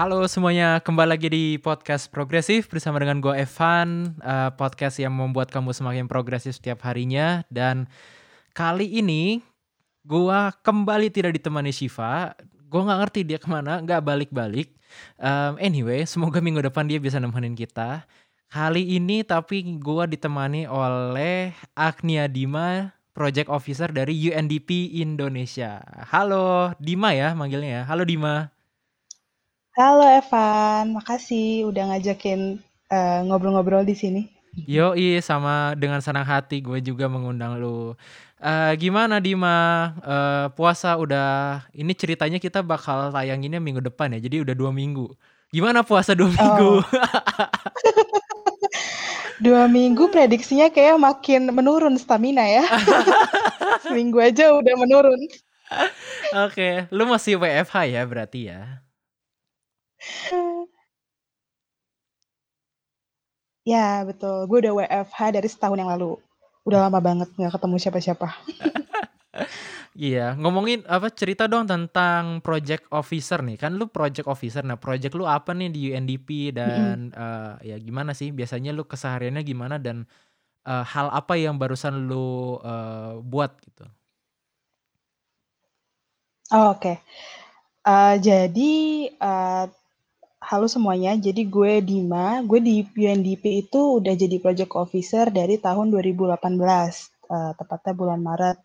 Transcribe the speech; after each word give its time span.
Halo 0.00 0.24
semuanya, 0.32 0.80
kembali 0.80 1.12
lagi 1.12 1.28
di 1.28 1.44
podcast 1.60 2.08
progresif 2.08 2.72
bersama 2.72 2.96
dengan 2.96 3.20
gue 3.20 3.36
Evan, 3.36 4.16
uh, 4.24 4.48
podcast 4.48 4.96
yang 4.96 5.12
membuat 5.12 5.52
kamu 5.52 5.76
semakin 5.76 6.08
progresif 6.08 6.56
setiap 6.56 6.80
harinya. 6.88 7.44
Dan 7.52 7.84
kali 8.56 8.88
ini 8.88 9.44
gue 10.08 10.40
kembali 10.64 11.12
tidak 11.12 11.36
ditemani 11.36 11.68
Shiva. 11.68 12.32
Gue 12.72 12.80
nggak 12.80 12.96
ngerti 13.04 13.20
dia 13.28 13.36
ke 13.36 13.44
mana, 13.44 13.84
nggak 13.84 14.00
balik-balik. 14.00 14.72
Um, 15.20 15.60
anyway, 15.60 16.08
semoga 16.08 16.40
minggu 16.40 16.64
depan 16.64 16.88
dia 16.88 16.96
bisa 16.96 17.20
nemenin 17.20 17.52
kita. 17.52 18.08
Kali 18.48 18.96
ini 18.96 19.20
tapi 19.20 19.60
gue 19.76 20.04
ditemani 20.16 20.64
oleh 20.64 21.52
Agnia 21.76 22.24
Dima, 22.24 22.88
Project 23.12 23.52
Officer 23.52 23.92
dari 23.92 24.16
UNDP 24.16 24.96
Indonesia. 24.96 25.84
Halo 26.08 26.72
Dima 26.80 27.12
ya 27.12 27.36
manggilnya 27.36 27.84
ya. 27.84 27.92
Halo 27.92 28.08
Dima. 28.08 28.59
Halo 29.80 30.04
Evan, 30.04 30.92
makasih 30.92 31.64
udah 31.72 31.88
ngajakin 31.88 32.60
ngobrol 33.24 33.56
ngobrol-ngobrol 33.56 33.88
di 33.88 33.96
sini. 33.96 34.28
Yo, 34.68 34.92
sama 35.24 35.72
dengan 35.72 36.04
senang 36.04 36.28
hati 36.28 36.60
gue 36.60 36.84
juga 36.84 37.08
mengundang 37.08 37.56
lu. 37.56 37.96
Uh, 38.36 38.72
gimana 38.76 39.24
Dima? 39.24 39.88
Uh, 40.04 40.52
puasa 40.52 41.00
udah 41.00 41.64
ini 41.72 41.96
ceritanya 41.96 42.36
kita 42.36 42.60
bakal 42.60 43.08
tayanginnya 43.08 43.56
minggu 43.56 43.80
depan 43.80 44.12
ya. 44.12 44.20
Jadi 44.20 44.44
udah 44.44 44.52
dua 44.52 44.68
minggu. 44.68 45.16
Gimana 45.48 45.80
puasa 45.80 46.12
dua 46.12 46.28
minggu? 46.28 46.72
Oh. 46.76 46.84
dua 49.48 49.64
minggu 49.64 50.12
prediksinya 50.12 50.68
kayak 50.68 51.00
makin 51.00 51.48
menurun 51.56 51.96
stamina 51.96 52.44
ya. 52.44 52.68
Seminggu 53.88 54.20
aja 54.20 54.52
udah 54.52 54.76
menurun. 54.76 55.24
Oke, 56.36 56.52
okay. 56.52 56.74
lu 56.92 57.08
masih 57.08 57.40
WFH 57.40 57.88
ya 57.88 58.04
berarti 58.04 58.52
ya? 58.52 58.84
Ya, 63.64 64.02
betul. 64.08 64.48
Gue 64.48 64.64
udah 64.64 64.72
WFH 64.72 65.36
dari 65.36 65.48
setahun 65.48 65.78
yang 65.78 65.92
lalu. 65.92 66.16
Udah 66.64 66.88
lama 66.88 66.98
banget 66.98 67.28
nggak 67.36 67.54
ketemu 67.54 67.76
siapa-siapa. 67.78 68.28
Iya, 70.00 70.38
ngomongin 70.38 70.86
apa 70.86 71.10
cerita 71.12 71.44
dong 71.50 71.66
tentang 71.66 72.40
project 72.40 72.86
officer 72.88 73.42
nih. 73.42 73.58
Kan 73.58 73.76
lu 73.76 73.90
project 73.90 74.30
officer. 74.30 74.62
Nah, 74.62 74.78
project 74.78 75.12
lu 75.12 75.26
apa 75.26 75.50
nih 75.52 75.68
di 75.68 75.80
UNDP 75.92 76.54
dan 76.56 77.10
uh, 77.12 77.58
ya 77.60 77.76
gimana 77.76 78.14
sih 78.16 78.30
biasanya 78.32 78.70
lu 78.70 78.86
kesehariannya 78.86 79.42
gimana 79.44 79.76
dan 79.76 80.08
uh, 80.64 80.86
hal 80.86 81.10
apa 81.10 81.36
yang 81.36 81.58
barusan 81.58 82.06
lu 82.06 82.56
uh, 82.62 83.18
buat 83.20 83.58
gitu? 83.60 83.84
Oh, 86.54 86.72
oke. 86.78 86.96
Uh, 87.84 88.14
jadi 88.22 88.74
uh, 89.20 89.68
halo 90.40 90.66
semuanya. 90.66 91.12
Jadi 91.20 91.44
gue 91.46 91.84
Dima, 91.84 92.40
gue 92.40 92.60
di 92.64 92.80
UNDP 92.82 93.68
itu 93.68 94.00
udah 94.00 94.16
jadi 94.16 94.36
project 94.40 94.72
officer 94.72 95.28
dari 95.28 95.60
tahun 95.60 95.92
2018, 95.92 96.40
uh, 97.28 97.52
tepatnya 97.60 97.92
bulan 97.92 98.20
Maret. 98.24 98.58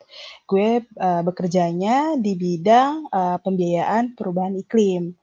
Gue 0.48 0.88
uh, 0.98 1.22
bekerjanya 1.28 2.16
di 2.16 2.34
bidang 2.40 3.12
uh, 3.12 3.38
pembiayaan 3.44 4.16
perubahan 4.16 4.56
iklim. 4.56 5.20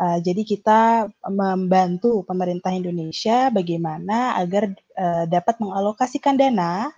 Uh, 0.00 0.16
jadi 0.24 0.40
kita 0.48 0.80
membantu 1.28 2.24
pemerintah 2.24 2.72
Indonesia 2.72 3.52
bagaimana 3.52 4.40
agar 4.40 4.72
uh, 4.96 5.28
dapat 5.28 5.60
mengalokasikan 5.60 6.40
dana 6.40 6.88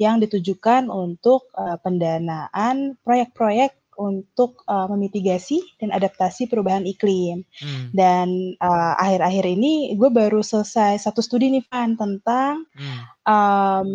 yang 0.00 0.16
ditujukan 0.16 0.88
untuk 0.88 1.52
uh, 1.52 1.76
pendanaan 1.84 2.96
proyek-proyek 3.04 3.76
untuk 3.96 4.62
uh, 4.68 4.86
memitigasi 4.92 5.60
dan 5.80 5.92
adaptasi 5.92 6.46
perubahan 6.46 6.84
iklim. 6.84 7.42
Hmm. 7.58 7.90
Dan 7.92 8.56
uh, 8.60 8.94
akhir-akhir 9.00 9.44
ini 9.48 9.96
gue 9.96 10.10
baru 10.12 10.40
selesai 10.44 11.00
satu 11.00 11.24
studi 11.24 11.48
nih 11.50 11.64
Van 11.66 11.96
tentang 11.96 12.68
hmm. 12.76 12.98
um, 13.24 13.90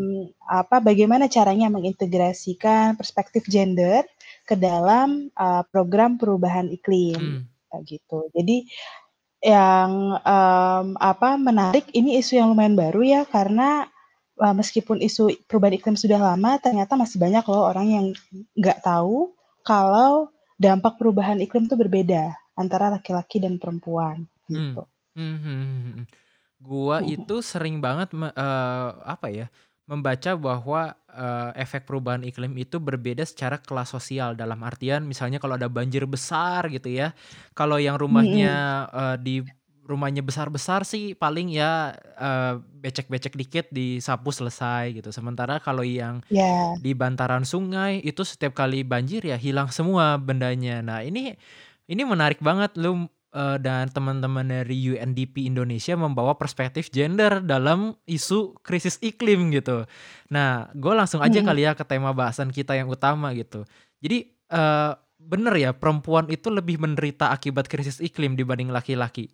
apa 0.49 0.81
bagaimana 0.81 1.29
caranya 1.29 1.69
mengintegrasikan 1.69 2.97
perspektif 2.97 3.45
gender 3.47 4.03
ke 4.45 4.57
dalam 4.57 5.29
uh, 5.37 5.63
program 5.69 6.17
perubahan 6.17 6.67
iklim 6.73 7.45
hmm. 7.47 7.81
gitu. 7.85 8.27
Jadi 8.33 8.67
yang 9.41 10.21
um, 10.21 10.87
apa 11.01 11.33
menarik 11.33 11.89
ini 11.97 12.21
isu 12.21 12.37
yang 12.37 12.53
lumayan 12.53 12.77
baru 12.77 13.01
ya 13.01 13.21
karena 13.25 13.89
uh, 14.37 14.53
meskipun 14.53 15.01
isu 15.01 15.33
perubahan 15.49 15.81
iklim 15.81 15.97
sudah 15.97 16.21
lama 16.21 16.61
ternyata 16.61 16.93
masih 16.93 17.17
banyak 17.17 17.41
loh 17.49 17.65
orang 17.65 17.87
yang 17.89 18.05
nggak 18.53 18.85
tahu 18.85 19.33
kalau 19.61 20.29
dampak 20.61 20.97
perubahan 21.01 21.41
iklim 21.41 21.65
itu 21.65 21.77
berbeda 21.77 22.37
antara 22.53 22.93
laki-laki 22.93 23.41
dan 23.41 23.57
perempuan 23.57 24.29
hmm. 24.49 24.53
gitu. 24.53 24.83
Hmm. 25.17 25.37
Hmm, 25.41 25.67
hmm. 25.97 26.05
Gua 26.61 27.01
itu 27.01 27.41
sering 27.41 27.81
banget 27.81 28.13
uh, 28.13 28.89
apa 29.01 29.27
ya 29.33 29.47
membaca 29.89 30.37
bahwa 30.39 30.95
uh, 31.11 31.51
efek 31.57 31.83
perubahan 31.83 32.23
iklim 32.23 32.55
itu 32.55 32.79
berbeda 32.79 33.27
secara 33.27 33.59
kelas 33.59 33.91
sosial 33.91 34.39
dalam 34.39 34.55
artian 34.63 35.03
misalnya 35.03 35.35
kalau 35.35 35.59
ada 35.59 35.67
banjir 35.67 36.07
besar 36.07 36.71
gitu 36.71 36.87
ya 36.87 37.11
kalau 37.51 37.75
yang 37.75 37.99
rumahnya 37.99 38.87
uh, 38.87 39.17
di 39.19 39.43
rumahnya 39.91 40.23
besar-besar 40.23 40.87
sih 40.87 41.11
paling 41.13 41.51
ya 41.51 41.91
uh, 42.15 42.63
becek-becek 42.79 43.35
dikit 43.35 43.67
disapu 43.69 44.31
selesai 44.31 44.95
gitu. 44.95 45.11
Sementara 45.11 45.59
kalau 45.59 45.83
yang 45.83 46.23
yeah. 46.31 46.79
di 46.79 46.95
bantaran 46.95 47.43
sungai 47.43 47.99
itu 48.01 48.23
setiap 48.23 48.55
kali 48.55 48.87
banjir 48.87 49.27
ya 49.27 49.35
hilang 49.35 49.67
semua 49.69 50.15
bendanya. 50.15 50.79
Nah, 50.79 51.03
ini 51.03 51.35
ini 51.91 52.01
menarik 52.07 52.39
banget 52.39 52.73
lu 52.79 53.11
uh, 53.35 53.57
dan 53.59 53.91
teman-teman 53.91 54.47
dari 54.47 54.95
UNDP 54.95 55.47
Indonesia 55.47 55.95
membawa 55.95 56.35
perspektif 56.35 56.91
gender 56.91 57.43
dalam 57.43 57.95
isu 58.07 58.55
krisis 58.63 58.99
iklim 59.03 59.51
gitu. 59.55 59.87
Nah, 60.31 60.71
gue 60.75 60.93
langsung 60.95 61.19
aja 61.19 61.39
mm. 61.43 61.45
kali 61.47 61.61
ya 61.67 61.71
ke 61.75 61.83
tema 61.83 62.15
bahasan 62.15 62.51
kita 62.51 62.75
yang 62.75 62.87
utama 62.91 63.31
gitu. 63.35 63.67
Jadi 63.99 64.31
uh, 64.51 64.95
bener 65.21 65.53
ya 65.53 65.71
perempuan 65.71 66.25
itu 66.33 66.49
lebih 66.49 66.81
menderita 66.81 67.29
akibat 67.29 67.69
krisis 67.69 68.01
iklim 68.01 68.33
dibanding 68.33 68.73
laki-laki. 68.73 69.29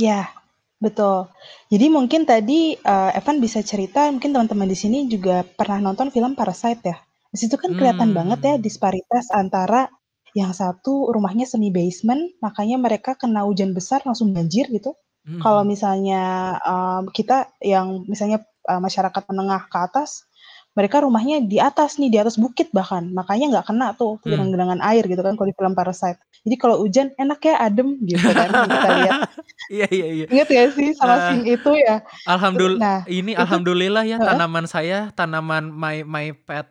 Ya, 0.00 0.32
betul. 0.80 1.28
Jadi 1.68 1.86
mungkin 1.92 2.24
tadi, 2.24 2.72
uh, 2.80 3.12
Evan 3.12 3.36
bisa 3.36 3.60
cerita, 3.60 4.08
mungkin 4.08 4.32
teman-teman 4.32 4.64
di 4.64 4.78
sini 4.78 5.04
juga 5.12 5.44
pernah 5.44 5.92
nonton 5.92 6.08
film 6.08 6.32
Parasite 6.32 6.80
ya? 6.80 6.96
Di 7.28 7.36
situ 7.36 7.60
kan 7.60 7.76
kelihatan 7.76 8.16
banget 8.16 8.40
ya 8.42 8.54
hmm. 8.56 8.64
disparitas 8.64 9.28
antara 9.30 9.92
yang 10.32 10.56
satu 10.56 11.12
rumahnya 11.12 11.44
semi 11.44 11.68
basement, 11.68 12.40
makanya 12.40 12.80
mereka 12.80 13.12
kena 13.14 13.44
hujan 13.44 13.76
besar 13.76 14.00
langsung 14.08 14.32
banjir 14.32 14.72
gitu. 14.72 14.96
Kalau 15.44 15.62
hmm. 15.62 15.68
misalnya, 15.68 16.22
um, 16.64 17.12
kita 17.12 17.52
yang 17.60 18.08
misalnya, 18.08 18.40
uh, 18.64 18.80
masyarakat 18.80 19.22
menengah 19.28 19.68
ke 19.68 19.78
atas, 19.78 20.24
mereka 20.70 21.02
rumahnya 21.02 21.42
di 21.42 21.58
atas 21.58 21.98
nih, 21.98 22.10
di 22.14 22.18
atas 22.22 22.38
bukit 22.38 22.70
bahkan, 22.70 23.10
makanya 23.10 23.58
nggak 23.58 23.66
kena 23.66 23.90
tuh 23.98 24.22
hmm. 24.22 24.22
genangan-genangan 24.22 24.80
air 24.86 25.02
gitu 25.04 25.18
kan 25.18 25.34
kalau 25.34 25.48
di 25.50 25.56
film 25.58 25.74
Parasite. 25.74 26.20
Jadi 26.40 26.56
kalau 26.56 26.80
hujan 26.80 27.12
enak 27.18 27.40
ya, 27.42 27.54
adem 27.58 27.98
gitu 28.06 28.22
kan 28.32 28.48
kita 28.48 28.90
lihat. 29.02 29.20
Iya 29.68 29.86
iya 29.92 30.06
iya. 30.08 30.26
Ingat 30.30 30.48
gak 30.48 30.68
sih 30.78 30.88
sama 30.96 31.14
uh, 31.14 31.20
scene 31.28 31.44
itu 31.46 31.70
ya? 31.74 31.96
Alhamdulillah 32.24 32.80
nah, 32.80 33.00
ini 33.10 33.32
itu, 33.34 33.42
alhamdulillah 33.42 34.02
ya 34.06 34.16
tanaman 34.16 34.64
saya, 34.70 34.98
tanaman 35.12 35.68
my 35.68 36.06
my 36.06 36.32
pet 36.32 36.66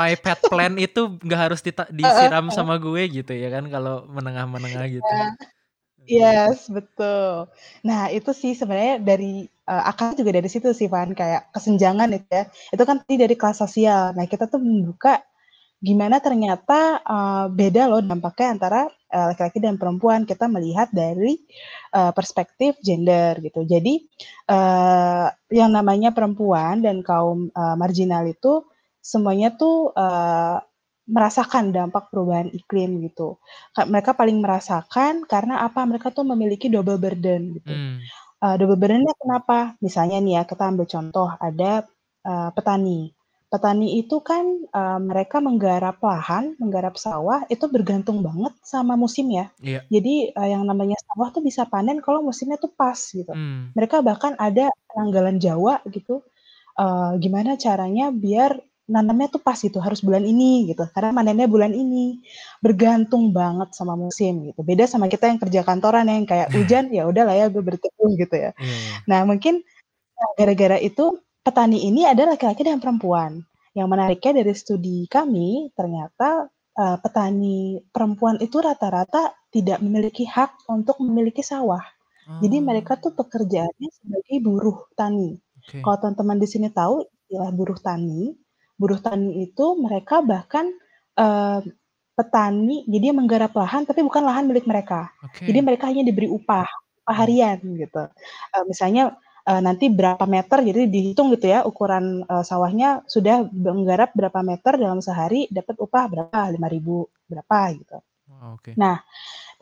my 0.00 0.12
pet 0.16 0.40
plant 0.48 0.76
itu 0.80 1.16
nggak 1.22 1.40
harus 1.52 1.60
disiram 1.92 2.50
sama 2.50 2.80
gue 2.80 3.02
gitu 3.22 3.32
ya 3.36 3.48
kan 3.52 3.68
kalau 3.68 4.08
menengah-menengah 4.10 4.86
gitu. 4.90 5.06
Yeah. 5.06 5.36
Yes, 6.06 6.66
betul. 6.66 7.46
Nah, 7.86 8.10
itu 8.10 8.34
sih 8.34 8.58
sebenarnya 8.58 8.98
dari 8.98 9.46
uh, 9.72 9.82
akar 9.88 10.12
juga 10.12 10.36
dari 10.36 10.48
situ 10.52 10.76
sih, 10.76 10.92
Van, 10.92 11.16
kayak 11.16 11.48
kesenjangan 11.56 12.12
itu 12.12 12.28
ya. 12.28 12.44
Itu 12.68 12.84
kan 12.84 13.00
tadi 13.00 13.16
dari 13.16 13.34
kelas 13.34 13.58
sosial. 13.64 14.12
Nah, 14.12 14.28
kita 14.28 14.44
tuh 14.52 14.60
membuka 14.60 15.24
gimana 15.82 16.22
ternyata 16.22 17.02
uh, 17.02 17.50
beda 17.50 17.90
loh 17.90 17.98
dampaknya 17.98 18.54
antara 18.54 18.80
uh, 18.86 19.26
laki-laki 19.34 19.58
dan 19.58 19.80
perempuan. 19.80 20.28
Kita 20.28 20.46
melihat 20.46 20.92
dari 20.92 21.40
uh, 21.96 22.12
perspektif 22.12 22.76
gender 22.84 23.40
gitu. 23.40 23.64
Jadi 23.64 24.04
uh, 24.52 25.26
yang 25.50 25.72
namanya 25.72 26.12
perempuan 26.12 26.84
dan 26.84 27.00
kaum 27.02 27.48
uh, 27.56 27.74
marginal 27.74 28.28
itu 28.28 28.62
semuanya 29.02 29.50
tuh 29.58 29.90
uh, 29.96 30.62
merasakan 31.02 31.74
dampak 31.74 32.14
perubahan 32.14 32.46
iklim 32.54 33.02
gitu. 33.10 33.42
Mereka 33.74 34.14
paling 34.14 34.38
merasakan 34.38 35.26
karena 35.26 35.66
apa? 35.66 35.82
Mereka 35.82 36.14
tuh 36.14 36.22
memiliki 36.22 36.70
double 36.70 36.96
burden 36.96 37.58
gitu. 37.58 37.74
Hmm. 37.74 37.98
Uh, 38.42 38.58
double 38.58 38.74
burdennya 38.74 39.14
kenapa? 39.14 39.78
Misalnya 39.78 40.18
nih 40.18 40.34
ya, 40.34 40.42
kita 40.42 40.66
ambil 40.66 40.90
contoh 40.90 41.30
ada 41.38 41.86
uh, 42.26 42.50
petani. 42.50 43.14
Petani 43.46 44.00
itu 44.00 44.18
kan 44.18 44.42
uh, 44.72 44.98
mereka 44.98 45.38
menggarap 45.38 46.02
lahan, 46.02 46.58
menggarap 46.58 46.98
sawah 46.98 47.46
itu 47.46 47.68
bergantung 47.70 48.18
banget 48.24 48.50
sama 48.66 48.98
musim 48.98 49.30
ya. 49.30 49.46
Yeah. 49.62 49.86
Jadi 49.92 50.34
uh, 50.34 50.48
yang 50.48 50.66
namanya 50.66 50.98
sawah 51.06 51.30
tuh 51.30 51.44
bisa 51.44 51.68
panen 51.70 52.02
kalau 52.02 52.24
musimnya 52.24 52.58
tuh 52.58 52.72
pas 52.74 52.98
gitu. 52.98 53.30
Hmm. 53.30 53.70
Mereka 53.78 54.02
bahkan 54.02 54.34
ada 54.42 54.74
penanggalan 54.90 55.38
Jawa 55.38 55.78
gitu. 55.86 56.26
Uh, 56.74 57.14
gimana 57.20 57.54
caranya 57.60 58.08
biar 58.08 58.56
nanamnya 58.90 59.28
tuh 59.32 59.40
pas 59.42 59.56
gitu, 59.58 59.78
harus 59.82 60.00
bulan 60.02 60.22
ini 60.26 60.70
gitu, 60.70 60.84
karena 60.94 61.10
panennya 61.14 61.46
bulan 61.50 61.72
ini. 61.76 62.20
Bergantung 62.64 63.30
banget 63.34 63.74
sama 63.78 63.94
musim 63.98 64.46
gitu. 64.50 64.60
Beda 64.66 64.84
sama 64.90 65.06
kita 65.10 65.30
yang 65.30 65.38
kerja 65.42 65.60
kantoran 65.66 66.06
yang 66.10 66.24
kayak 66.28 66.48
hujan, 66.56 66.90
ya 66.94 67.06
udahlah 67.10 67.34
ya 67.36 67.46
gue 67.52 67.62
berteduh 67.62 68.10
gitu 68.18 68.34
ya. 68.36 68.50
Iya. 68.58 68.94
Nah 69.10 69.20
mungkin, 69.28 69.62
eee, 70.18 70.32
gara-gara 70.38 70.78
itu 70.82 71.18
petani 71.46 71.78
ini 71.88 72.06
ada 72.08 72.24
laki-laki 72.30 72.62
dan 72.66 72.78
perempuan. 72.82 73.42
Yang 73.78 73.88
menariknya 73.92 74.32
dari 74.44 74.54
studi 74.56 74.98
kami 75.10 75.70
ternyata, 75.78 76.48
eee, 76.78 76.96
petani 77.04 77.80
perempuan 77.94 78.36
itu 78.44 78.58
rata-rata 78.62 79.32
tidak 79.54 79.78
memiliki 79.84 80.24
hak 80.28 80.66
untuk 80.70 80.96
memiliki 81.04 81.42
sawah. 81.44 81.82
Jadi 82.42 82.58
mereka 82.62 82.98
tuh 82.98 83.12
pekerjaannya 83.14 83.88
sebagai 84.02 84.36
buruh 84.42 84.78
tani. 84.98 85.38
Oke. 85.62 85.78
Kalau 85.84 85.96
teman-teman 86.02 86.38
di 86.42 86.48
sini 86.50 86.68
tahu 86.72 87.04
istilah 87.06 87.50
buruh 87.54 87.78
tani, 87.78 88.34
buruh 88.82 88.98
tani 89.02 89.46
itu 89.46 89.66
mereka 89.78 90.18
bahkan, 90.26 90.74
eee, 91.14 91.60
petani 92.18 92.84
jadi 92.90 93.14
menggarap 93.16 93.54
lahan 93.56 93.86
tapi 93.88 94.02
bukan 94.04 94.22
lahan 94.26 94.44
milik 94.50 94.66
mereka. 94.68 95.10
Jadi 95.48 95.60
Oke. 95.60 95.66
mereka 95.66 95.86
hanya 95.90 96.02
diberi 96.06 96.28
upah, 96.30 96.66
upah 97.06 97.16
Mmm. 97.16 97.26
harian 97.26 97.58
gitu. 97.78 98.02
Eee, 98.54 98.64
misalnya, 98.70 99.04
eee, 99.48 99.60
nanti 99.64 99.86
berapa 99.92 100.24
meter 100.28 100.58
jadi 100.66 100.86
dihitung 100.90 101.30
gitu 101.36 101.46
ya 101.54 101.62
ukuran, 101.68 102.26
eee, 102.28 102.44
sawahnya 102.46 103.02
sudah 103.10 103.46
menggarap 103.54 104.12
berapa 104.18 104.40
meter 104.44 104.74
dalam 104.82 105.00
sehari 105.04 105.46
dapat 105.54 105.76
upah 105.80 106.04
berapa, 106.12 106.40
5.000 106.54 107.06
berapa 107.30 107.60
gitu. 107.78 107.98
Oh, 108.28 108.52
oke. 108.54 108.78
Nah, 108.80 108.98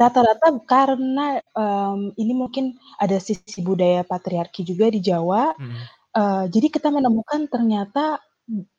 rata-rata 0.01 0.49
karena, 0.69 1.41
mmm, 1.57 2.17
ini 2.21 2.33
mungkin 2.37 2.77
ada 3.01 3.19
sisi 3.23 3.61
budaya 3.65 4.03
patriarki 4.07 4.63
juga 4.67 4.89
di 4.93 5.01
Jawa, 5.05 5.55
Mhm. 5.59 5.91
eee, 6.17 6.45
jadi 6.55 6.69
kita 6.75 6.89
menemukan 6.95 7.47
ternyata 7.53 8.21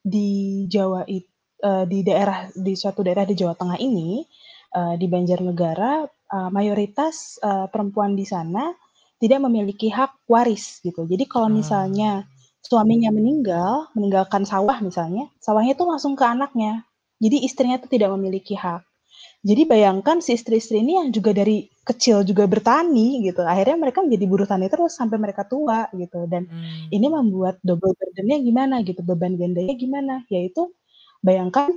di 0.04 0.66
Jawa 0.72 1.06
it 1.10 1.26
eee, 1.64 1.84
di 1.92 2.00
daerah 2.08 2.50
di 2.54 2.74
suatu 2.78 3.02
daerah 3.06 3.26
di 3.28 3.36
Jawa 3.38 3.54
Tengah 3.58 3.80
ini, 3.82 4.22
eee, 4.76 4.94
di 5.02 5.06
Banjarnegara, 5.12 5.94
eee, 6.08 6.50
mayoritas, 6.54 7.38
eee, 7.44 7.66
perempuan 7.74 8.14
di 8.18 8.26
sana 8.28 8.74
tidak 9.22 9.40
memiliki 9.46 9.90
hak 9.94 10.26
waris 10.30 10.82
gitu. 10.86 11.06
Jadi 11.08 11.24
kalau 11.30 11.48
Ah. 11.50 11.54
misalnya 11.54 12.26
suaminya 12.66 13.10
meninggal, 13.14 13.90
meninggalkan 13.98 14.44
sawah 14.46 14.78
misalnya, 14.84 15.30
sawahnya 15.42 15.74
itu 15.78 15.86
langsung 15.88 16.14
ke 16.20 16.26
anaknya. 16.26 16.84
Jadi 17.22 17.46
istrinya 17.46 17.78
tuh 17.82 17.90
tidak 17.94 18.10
memiliki 18.18 18.58
hak. 18.58 18.82
Jadi 19.46 19.64
bayangkan 19.70 20.20
si 20.22 20.36
istri-istri 20.38 20.84
ini 20.84 21.00
yang 21.02 21.10
juga 21.16 21.32
dari 21.34 21.71
kecil 21.88 22.22
juga 22.28 22.46
bertani 22.50 23.26
gitu, 23.26 23.42
akhirnya 23.46 23.78
mereka 23.82 24.00
menjadi 24.06 24.26
buruh 24.30 24.48
tani 24.50 24.68
terus 24.72 24.94
sampai 25.00 25.18
mereka 25.22 25.44
tua 25.50 25.90
gitu, 25.98 26.26
dan 26.30 26.46
ini 26.94 27.08
Mmm. 27.08 27.12
membuat 27.12 27.58
double 27.66 27.94
burden-nya 27.98 28.38
gimana 28.46 28.76
gitu, 28.88 29.02
beban 29.06 29.34
gandanya 29.40 29.74
gimana, 29.78 30.14
yaitu 30.30 30.70
bayangkan, 31.26 31.74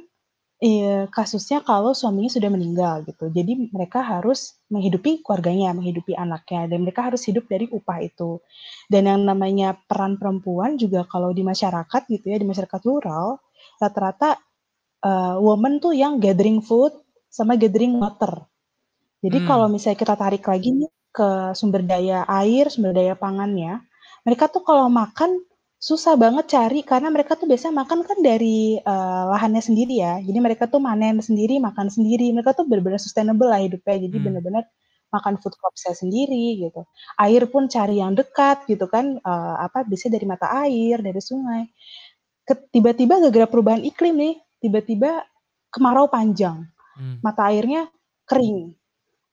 eee, 0.65 1.07
kasusnya 1.15 1.61
kalau 1.67 1.93
suaminya 1.97 2.31
sudah 2.33 2.51
meninggal 2.53 3.05
gitu. 3.09 3.29
Jadi 3.33 3.71
mereka 3.75 4.01
harus 4.05 4.57
menghidupi 4.73 5.23
keluarganya, 5.27 5.73
menghidupi 5.77 6.15
anaknya, 6.19 6.69
dan 6.73 6.79
mereka 6.87 7.09
harus 7.13 7.23
hidup 7.29 7.47
dari 7.51 7.67
upah 7.73 8.01
itu. 8.05 8.41
Dan 8.93 9.09
yang 9.11 9.23
namanya 9.29 9.77
peran 9.91 10.17
perempuan 10.21 10.77
juga 10.81 11.05
kalau 11.11 11.33
di 11.37 11.43
masyarakat 11.47 12.03
gitu 12.13 12.27
ya, 12.33 12.39
di 12.43 12.47
masyarakat 12.49 12.81
rural, 12.89 13.39
rata-rata, 13.83 14.39
eee, 15.05 15.37
woman 15.43 15.79
tuh 15.85 15.95
yang 15.97 16.19
gathering 16.23 16.61
food 16.65 16.93
sama 17.33 17.57
gathering 17.61 17.99
water. 18.01 18.47
Jadi 19.25 19.39
kalau 19.49 19.67
Mmm. 19.67 19.75
misalnya 19.75 19.99
kita 20.05 20.15
tarik 20.21 20.45
lagi 20.45 20.69
nih 20.77 20.91
ke 21.17 21.29
sumber 21.57 21.83
daya 21.87 22.27
air, 22.29 22.69
sumber 22.69 22.93
daya 22.93 23.15
pangannya, 23.17 23.81
mereka 24.29 24.51
tuh 24.53 24.61
kalau 24.69 24.87
makan 24.93 25.41
susah 25.81 26.17
banget 26.21 26.47
cari 26.53 26.81
karena 26.85 27.09
mereka 27.13 27.37
tuh 27.41 27.47
biasanya 27.49 27.85
makan 27.85 28.01
kan 28.09 28.19
dari, 28.25 28.81
eee, 28.81 29.23
lahannya 29.33 29.63
sendiri 29.65 29.95
ya. 30.01 30.15
Jadi 30.25 30.39
mereka 30.45 30.65
tuh 30.69 30.81
manen 30.83 31.21
sendiri, 31.25 31.57
makan 31.61 31.89
sendiri, 31.93 32.33
mereka 32.37 32.53
tuh 32.59 32.65
bener-bener 32.69 33.01
sustainable 33.01 33.49
lah 33.53 33.61
hidupnya. 33.65 33.97
Jadi 34.09 34.17
Mmm. 34.17 34.25
bener-bener 34.25 34.65
makan 35.15 35.39
food 35.41 35.55
crops-nya 35.61 35.95
sendiri 35.97 36.59
gitu. 36.69 36.83
Air 37.21 37.47
pun 37.53 37.69
cari 37.71 38.01
yang 38.03 38.13
dekat 38.19 38.65
gitu 38.69 38.85
kan, 38.93 39.21
eee, 39.21 39.55
apa, 39.67 39.85
biasanya 39.89 40.13
dari 40.21 40.27
mata 40.29 40.49
air, 40.67 40.97
dari 41.05 41.21
sungai. 41.23 41.63
Ket 42.49 42.69
tiba-tiba 42.75 43.21
gara-gara 43.23 43.49
perubahan 43.51 43.83
iklim 43.87 44.15
nih, 44.21 44.35
tiba-tiba 44.65 45.25
kemarau 45.75 46.09
panjang, 46.13 46.67
Mmm. 46.97 47.25
mata 47.25 47.51
airnya 47.53 47.89
kering. 48.29 48.75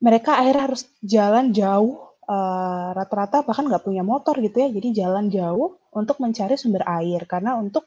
Mereka 0.01 0.33
akhirnya 0.33 0.63
harus 0.65 0.81
jalan 1.05 1.53
jauh, 1.53 1.93
eee, 2.25 2.87
rata-rata 2.97 3.45
bahkan 3.45 3.69
nggak 3.69 3.85
punya 3.85 4.01
motor 4.01 4.33
gitu 4.41 4.57
ya, 4.65 4.69
jadi 4.73 4.87
jalan 5.05 5.29
jauh 5.29 5.77
untuk 5.93 6.17
mencari 6.17 6.57
sumber 6.57 6.81
air. 6.89 7.21
Karena 7.29 7.53
untuk 7.61 7.85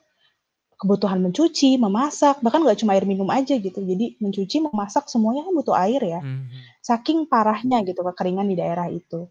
kebutuhan 0.81 1.21
mencuci, 1.23 1.79
memasak, 1.81 2.43
bahkan 2.45 2.63
nggak 2.67 2.79
cuma 2.83 2.95
air 2.99 3.07
minum 3.09 3.29
aja 3.31 3.55
gitu. 3.59 3.81
Jadi 3.83 4.19
mencuci, 4.23 4.57
memasak, 4.67 5.07
semuanya 5.13 5.43
kan 5.47 5.55
butuh 5.59 5.77
air 5.79 6.03
ya. 6.03 6.21
Mhm 6.23 6.31
mhm. 6.49 6.61
Saking 6.85 7.19
parahnya 7.31 7.79
gitu 7.89 8.01
kekeringan 8.03 8.47
di 8.51 8.57
daerah 8.61 8.89
itu. 8.93 9.27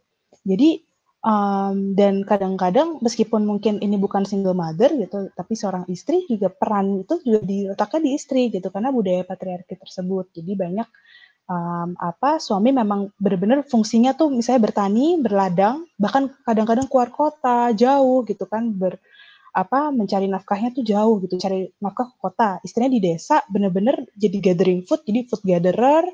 Jadi, 0.45 0.81
mmm, 1.25 1.95
dan 1.99 2.15
kadang-kadang 2.27 2.99
meskipun 3.03 3.43
mungkin 3.47 3.79
ini 3.83 3.95
bukan 3.99 4.23
single 4.27 4.55
mother 4.57 4.91
gitu, 4.99 5.29
tapi 5.35 5.53
seorang 5.59 5.85
istri 5.91 6.25
juga 6.31 6.49
peran 6.53 7.03
itu 7.05 7.19
juga 7.25 7.41
diletakkan 7.47 8.01
di 8.05 8.11
istri 8.17 8.49
gitu, 8.53 8.69
karena 8.73 8.89
budaya 8.95 9.23
patriarki 9.27 9.75
tersebut. 9.79 10.31
Jadi 10.35 10.51
banyak, 10.57 10.87
mmm, 11.49 11.99
apa, 11.99 12.39
suami 12.41 12.71
memang 12.75 13.11
bener-bener 13.19 13.63
fungsinya 13.67 14.13
tuh 14.17 14.29
misalnya 14.33 14.61
bertani, 14.71 15.19
berladang, 15.21 15.87
bahkan 15.99 16.31
kadang-kadang 16.47 16.87
keluar 16.91 17.09
kota, 17.13 17.71
jauh 17.75 18.23
gitu 18.27 18.45
kan, 18.49 18.71
ber 18.75 18.99
apa, 19.55 19.89
mencari 19.93 20.27
nafkahnya 20.31 20.71
tuh 20.77 20.83
jauh 20.85 21.17
gitu, 21.25 21.35
cari 21.41 21.69
nafkah 21.83 22.07
ke 22.13 22.17
kota. 22.21 22.49
Istrinya 22.67 22.91
di 22.93 23.01
desa 23.03 23.41
bener-bener 23.49 24.05
jadi 24.17 24.37
gathering 24.53 24.85
food, 24.87 25.01
jadi 25.07 25.25
food 25.29 25.43
gatherer, 25.47 26.05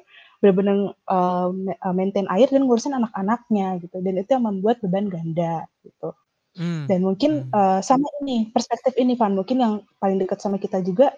me 0.43 0.51
eee, 0.55 1.93
maintain 1.95 2.27
air 2.31 2.47
dan 2.51 2.63
ngurusin 2.67 2.95
anak-anaknya 2.95 3.67
gitu, 3.83 3.97
dan 4.05 4.13
itu 4.21 4.29
yang 4.35 4.45
membuat 4.47 4.77
beban 4.83 5.07
ganda 5.11 5.67
gitu. 5.85 6.13
Mmm, 6.57 6.89
Dan 6.89 6.99
mungkin, 7.07 7.45
eee, 7.53 7.79
sama 7.85 8.07
ini, 8.23 8.49
perspektif 8.55 8.93
ini 8.99 9.15
Van, 9.19 9.33
mungkin 9.37 9.57
yang 9.61 9.73
paling 10.01 10.17
dekat 10.21 10.39
sama 10.43 10.57
kita 10.61 10.81
juga, 10.85 11.13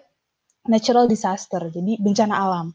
natural 0.68 1.06
disaster, 1.10 1.62
jadi 1.72 1.98
bencana 2.02 2.34
alam. 2.38 2.66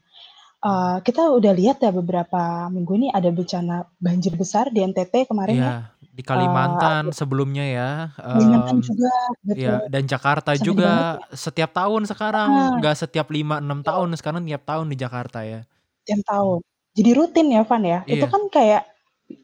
Eee, 0.66 0.94
kita 1.06 1.22
udah 1.38 1.52
lihat 1.54 1.78
ya 1.86 1.90
beberapa 1.94 2.66
minggu 2.74 2.92
ini 2.98 3.06
ada 3.14 3.30
bencana 3.30 3.86
banjir 4.02 4.34
besar 4.34 4.64
di 4.74 4.82
NTT 4.82 5.14
kemarin 5.30 5.54
Iya, 5.54 5.66
ya, 5.70 5.72
di 6.16 6.22
eee, 6.34 6.88
Kalimantan 6.90 7.04
ada 7.04 7.10
sebelumnya 7.18 7.62
ya, 7.76 7.84
Kalimantan 8.32 8.76
mmm, 8.76 8.82
juga, 8.86 9.08
iya, 9.56 9.70
betul. 9.70 9.80
dan 9.92 10.04
Jakarta 10.12 10.50
Sangat 10.58 10.68
juga 10.68 10.86
banget 10.86 11.06
ya. 11.16 11.24
setiap 11.44 11.70
tahun 11.78 12.02
sekarang, 12.10 12.50
Heeh. 12.50 12.78
nggak 12.78 12.94
setiap 13.02 13.28
5, 13.36 13.54
6 13.64 13.80
Betul. 13.84 13.88
tahun, 13.88 14.08
sekarang 14.20 14.42
tiap 14.48 14.62
tahun 14.70 14.86
di 14.92 14.96
Jakarta 15.04 15.38
ya. 15.52 15.58
Tiap 16.06 16.20
tahun. 16.28 16.60
Jadi 16.98 17.10
rutin 17.14 17.46
ya, 17.54 17.62
Van, 17.66 17.82
ya. 17.86 17.98
Itu 18.10 18.26
Iya. 18.26 18.30
kan 18.30 18.42
kayak 18.50 18.82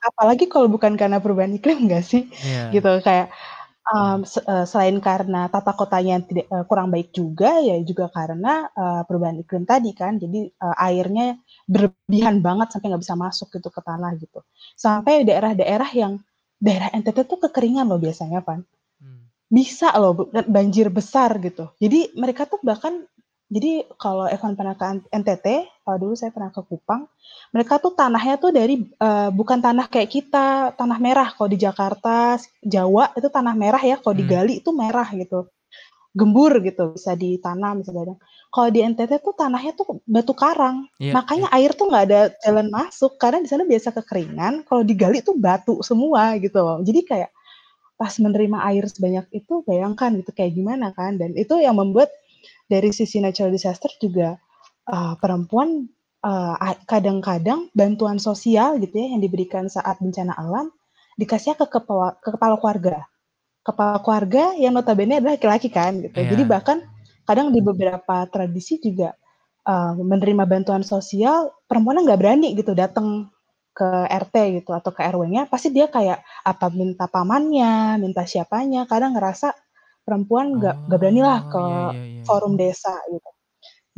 apalagi 0.01 0.47
kalau 0.51 0.69
bukan 0.73 0.97
karena 1.01 1.19
perubahan 1.23 1.55
iklim 1.59 1.79
nggak 1.89 2.05
sih? 2.05 2.23
Iya. 2.43 2.75
Gitu, 2.75 2.91
kayak, 3.07 3.31
Mmm. 3.85 4.25
se 4.25 4.41
eee, 4.41 4.65
selain 4.65 4.97
karena 4.97 5.45
tata 5.53 5.77
kotanya 5.77 6.17
yang 6.17 6.25
tidak 6.25 6.47
eee, 6.49 6.65
kurang 6.65 6.89
baik 6.89 7.13
juga, 7.13 7.61
ya 7.61 7.77
juga 7.85 8.09
karena, 8.09 8.65
eee, 8.73 9.01
perubahan 9.05 9.37
iklim 9.45 9.65
tadi 9.69 9.93
kan. 9.93 10.17
Jadi, 10.17 10.49
eee, 10.49 10.77
airnya 10.89 11.37
berlebihan 11.69 12.41
banget 12.41 12.73
sampai 12.73 12.89
nggak 12.97 13.03
bisa 13.05 13.13
masuk 13.21 13.53
gitu 13.53 13.69
ke 13.69 13.81
tanah 13.85 14.17
gitu. 14.17 14.41
Sampai 14.73 15.29
daerah-daerah 15.29 15.91
yang 15.93 16.17
daerah 16.57 16.89
NTT 16.97 17.29
tuh 17.29 17.37
kekeringan 17.45 17.85
loh 17.85 18.01
biasanya, 18.01 18.41
Van. 18.41 18.65
Mmm. 19.05 19.23
Bisa 19.53 19.93
loh 20.01 20.13
be 20.17 20.25
e 20.33 20.41
banjir 20.49 20.89
besar 20.93 21.37
gitu. 21.45 21.69
Jadi 21.81 22.13
mereka 22.17 22.49
tuh 22.49 22.61
bahkan 22.65 23.05
jadi 23.53 23.85
kalau 24.01 24.25
Evan 24.29 24.57
pernah 24.57 24.73
ke 24.77 25.05
NTT, 25.13 25.47
kalau 25.85 25.97
dulu 26.01 26.15
saya 26.17 26.33
pernah 26.33 26.49
ke 26.53 26.61
Kupang, 26.65 27.05
mereka 27.53 27.77
tuh 27.79 27.93
tanahnya 27.93 28.41
tuh 28.41 28.51
dari, 28.55 28.81
eee, 28.83 29.29
bukan 29.33 29.61
tanah 29.61 29.87
kayak 29.93 30.11
kita, 30.11 30.73
tanah 30.75 30.99
merah. 31.03 31.29
Kalau 31.33 31.49
di 31.53 31.59
Jakarta, 31.61 32.41
Jawa 32.65 33.13
itu 33.15 33.29
tanah 33.29 33.55
merah 33.55 33.83
ya, 33.85 34.01
kalau 34.01 34.17
digali 34.17 34.59
itu 34.65 34.73
merah 34.73 35.07
gitu, 35.13 35.47
gembur 36.17 36.57
gitu, 36.65 36.95
bisa 36.97 37.15
ditanam, 37.19 37.83
digadang. 37.85 38.19
Kalau 38.55 38.69
di 38.73 38.81
NTT 38.83 39.13
tuh 39.23 39.35
tanahnya 39.37 39.73
tuh 39.77 40.01
batu 40.09 40.33
karang, 40.37 40.87
Iya 40.99 41.11
iya. 41.11 41.15
makanya 41.17 41.49
air 41.55 41.71
tuh 41.77 41.87
nggak 41.91 42.05
ada 42.11 42.21
jalan 42.45 42.69
masuk, 42.73 43.17
karena 43.21 43.39
di 43.45 43.49
sana 43.51 43.65
biasa 43.69 43.89
kekeringan, 43.97 44.67
kalau 44.69 44.83
digali 44.87 45.21
tuh 45.25 45.37
batu 45.39 45.81
semua 45.85 46.37
gitu 46.41 46.59
loh. 46.63 46.81
Jadi 46.85 47.01
kayak 47.07 47.31
pas 48.01 48.13
menerima 48.19 48.59
air 48.75 48.85
sebanyak 48.91 49.27
itu, 49.37 49.63
bayangkan 49.69 50.11
gitu 50.21 50.31
kayak 50.35 50.53
gimana 50.59 50.91
kan, 50.97 51.17
dan 51.21 51.33
itu 51.39 51.57
yang 51.63 51.79
membuat 51.79 52.11
dari 52.71 52.91
sisi 52.95 53.21
natural 53.23 53.53
disaster 53.55 53.91
juga, 54.03 54.37
eee, 54.91 55.15
perempuan, 55.23 55.89
a 56.25 56.73
kadang-kadang 56.89 57.69
bantuan 57.77 58.17
sosial 58.19 58.81
gitu 58.81 58.97
ya, 58.97 59.13
yang 59.15 59.21
diberikan 59.23 59.69
saat 59.69 60.01
bencana 60.01 60.33
alam, 60.41 60.73
dikasihnya 61.21 61.57
ke 61.61 61.67
kepala 61.69 62.17
ke 62.25 62.33
kepala 62.35 62.57
keluarga. 62.61 63.05
Kepala 63.65 63.99
keluarga 64.05 64.53
yang 64.61 64.75
notabene 64.77 65.21
adalah 65.21 65.37
laki-laki 65.41 65.69
kan 65.73 66.01
gitu. 66.05 66.21
Jadi 66.25 66.45
Iya. 66.45 66.51
bahkan 66.51 66.79
kadang 67.29 67.53
di 67.55 67.61
beberapa 67.65 68.25
tradisi 68.33 68.81
juga, 68.83 69.13
eee, 69.69 69.93
menerima 70.01 70.45
bantuan 70.49 70.83
sosial, 70.87 71.53
perempuannya 71.71 72.05
nggak 72.09 72.21
berani 72.21 72.49
gitu 72.59 72.73
dateng 72.77 73.29
ke 73.77 73.89
RT 74.11 74.37
gitu 74.63 74.71
atau 74.77 74.91
ke 74.95 75.03
RW-nya, 75.05 75.49
pasti 75.51 75.71
dia 75.75 75.89
kayak 75.91 76.21
apa 76.47 76.69
minta 76.75 77.07
pamannya, 77.11 77.99
minta 78.03 78.23
siapanya, 78.29 78.87
kadang 78.91 79.15
ngerasa 79.19 79.53
perempuan 80.07 80.47
nggak 80.61 80.77
nggak 80.89 81.01
beranilah 81.03 81.41
Oh, 81.43 81.51
ke 81.51 81.65
iya 81.65 81.79
iya 81.91 82.05
iya 82.09 82.25
forum 82.29 82.55
desa 82.61 82.95
gitu. 83.13 83.31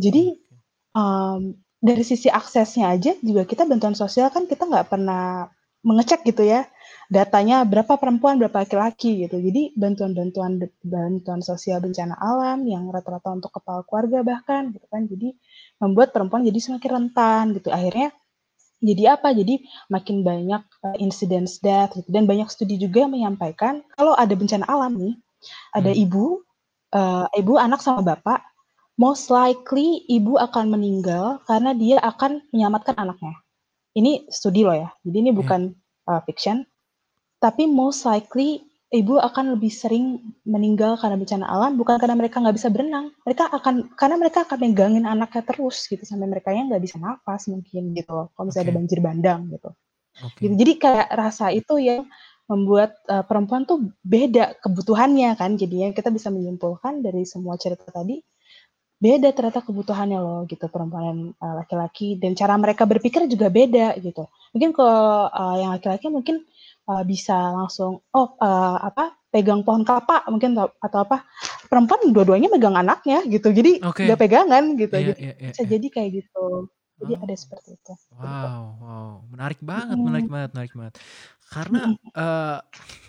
Jadi, 0.00 0.24
Oke. 0.32 0.56
mmm, 0.98 1.40
dari 1.82 2.04
sisi 2.06 2.28
aksesnya 2.32 2.90
aja 2.94 3.12
juga 3.22 3.44
kita 3.48 3.64
bantuan 3.70 3.94
sosial 3.98 4.28
kan 4.34 4.46
kita 4.50 4.66
nggak 4.68 4.88
pernah 4.92 5.46
mengecek 5.86 6.26
gitu 6.28 6.42
ya, 6.44 6.66
datanya 7.12 7.62
berapa 7.68 7.96
perempuan, 8.00 8.36
berapa 8.42 8.64
laki-laki 8.66 9.26
gitu. 9.28 9.38
Jadi 9.40 9.74
bantuan-bantuan 9.78 10.58
de 10.62 10.68
bantuan 10.84 11.40
sosial 11.44 11.78
bencana 11.84 12.16
alam 12.20 12.66
yang 12.66 12.90
rata-rata 12.92 13.30
untuk 13.36 13.52
kepala 13.56 13.82
keluarga 13.88 14.20
bahkan 14.26 14.74
gitu 14.74 14.86
kan, 14.92 15.06
jadi 15.08 15.34
membuat 15.82 16.10
perempuan 16.16 16.42
jadi 16.48 16.58
semakin 16.62 16.90
rentan 17.02 17.44
gitu. 17.58 17.70
Akhirnya 17.72 18.10
jadi 18.84 19.16
apa, 19.18 19.32
jadi 19.36 19.60
makin 19.92 20.22
banyak, 20.26 20.62
eee, 20.86 20.96
incidents 21.04 21.58
death 21.64 21.92
gitu 21.96 22.08
dan 22.12 22.24
banyak 22.30 22.48
studi 22.52 22.76
juga 22.80 23.06
yang 23.08 23.12
menyampaikan 23.16 23.80
kalau 23.96 24.12
ada 24.18 24.32
bencana 24.36 24.64
alam 24.68 24.94
nih, 25.00 25.14
ada 25.74 25.90
Mmm. 25.92 26.02
ibu, 26.04 26.26
eee, 26.94 27.26
ibu, 27.42 27.54
anak, 27.60 27.80
sama 27.84 28.02
bapak, 28.04 28.40
most 29.00 29.28
likely 29.32 30.04
ibu 30.08 30.36
akan 30.40 30.72
meninggal 30.72 31.40
karena 31.48 31.72
dia 31.76 31.98
akan 32.00 32.40
menyelamatkan 32.54 32.96
anaknya. 32.98 33.34
Ini 33.98 34.28
studi 34.32 34.62
loh 34.66 34.76
ya, 34.76 34.88
jadi 35.06 35.16
ini 35.28 35.30
Iya. 35.34 35.38
bukan, 35.40 35.60
eee, 36.08 36.20
fiction, 36.28 36.64
tapi 37.42 37.66
most 37.70 38.04
likely 38.08 38.64
ibu 38.94 39.18
akan 39.20 39.58
lebih 39.58 39.68
sering 39.74 40.20
meninggal 40.46 40.96
karena 41.00 41.18
bencana 41.20 41.46
alam 41.50 41.74
bukan 41.76 41.98
karena 42.00 42.14
mereka 42.18 42.38
nggak 42.42 42.56
bisa 42.56 42.70
berenang, 42.72 43.12
mereka 43.26 43.50
akan 43.52 43.90
karena 43.98 44.16
mereka 44.20 44.38
akan 44.46 44.58
megangin 44.62 45.04
anaknya 45.08 45.42
terus 45.44 45.84
gitu 45.90 46.02
sampai 46.06 46.30
merekanya 46.30 46.74
nggak 46.74 46.82
bisa 46.86 46.96
nafas 47.02 47.50
mungkin 47.50 47.92
gitu 47.98 48.30
kalau 48.34 48.44
misalnya 48.48 48.70
ada 48.70 48.74
Oke. 48.74 48.78
banjir 48.80 48.98
bandang 49.04 49.40
gitu. 49.52 49.70
Gitu, 50.42 50.54
Oke. 50.54 50.60
jadi 50.62 50.72
kayak 50.80 51.08
rasa 51.16 51.46
itu 51.54 51.74
yang 51.82 52.06
membuat, 52.50 52.98
eee, 53.10 53.24
perempuan 53.26 53.64
tuh 53.68 53.90
beda 54.06 54.58
kebutuhannya 54.62 55.34
kan 55.40 55.54
jadinya 55.60 55.90
kita 55.96 56.10
bisa 56.14 56.28
menyimpulkan 56.34 57.02
dari 57.04 57.24
semua 57.28 57.56
cerita 57.60 57.88
tadi, 57.90 58.22
beda 59.02 59.30
ternyata 59.36 59.60
kebutuhannya 59.66 60.18
loh 60.22 60.40
gitu 60.50 60.66
perempuan, 60.72 61.34
eee, 61.36 61.54
laki-laki 61.60 62.08
dan 62.22 62.34
cara 62.38 62.56
mereka 62.60 62.84
berpikir 62.88 63.26
juga 63.30 63.48
beda 63.52 63.96
gitu. 64.02 64.26
Mungkin 64.56 64.70
kalau, 64.76 65.28
eee, 65.32 65.54
yang 65.66 65.70
laki-laki 65.76 66.06
mungkin, 66.12 66.36
eee, 66.90 67.02
bisa 67.08 67.36
langsung, 67.56 68.02
oh, 68.14 68.28
eee, 68.40 68.76
apa, 68.90 69.16
pegang 69.34 69.62
pohon 69.66 69.84
kelapa 69.86 70.24
mungkin 70.32 70.56
atau 70.58 70.70
atau 70.82 71.00
apa, 71.06 71.18
perempuan 71.70 72.00
dua-duanya 72.14 72.48
megang 72.52 72.76
anaknya 72.78 73.22
gitu, 73.28 73.50
jadi 73.52 73.84
nggak 74.02 74.16
Oke. 74.16 74.22
pegangan 74.22 74.64
gitu, 74.80 74.96
Iya 74.96 75.10
jadi 75.12 75.22
iya 75.22 75.32
iya 75.42 75.52
bisa 75.52 75.62
iya. 75.64 75.72
jadi 75.72 75.86
kayak 75.94 76.10
gitu. 76.24 76.70
Jadi 77.00 77.12
Oh, 77.12 77.20
ada 77.20 77.34
seperti 77.36 77.76
itu, 77.76 77.92
gitu. 78.24 78.48
wow 78.48 78.62
wow, 78.82 79.12
menarik 79.32 79.60
banget 79.64 79.98
menarik 80.06 80.26
Mhm. 80.26 80.32
banget 80.32 80.50
menarik 80.56 80.72
banget. 80.78 80.94
Karena, 81.52 81.80
Mhm. 81.94 82.12
eee, 82.16 82.58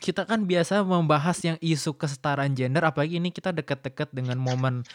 kita 0.03 0.23
kan 0.29 0.45
biasa 0.49 0.81
membahas 0.85 1.37
yang 1.45 1.57
isu 1.61 1.95
kesetaraan 1.99 2.53
gender 2.57 2.83
apalagi 2.85 3.17
ini 3.21 3.31
kita 3.35 3.51
deket-deket 3.55 4.11
dengan 4.15 4.37
momen, 4.41 4.85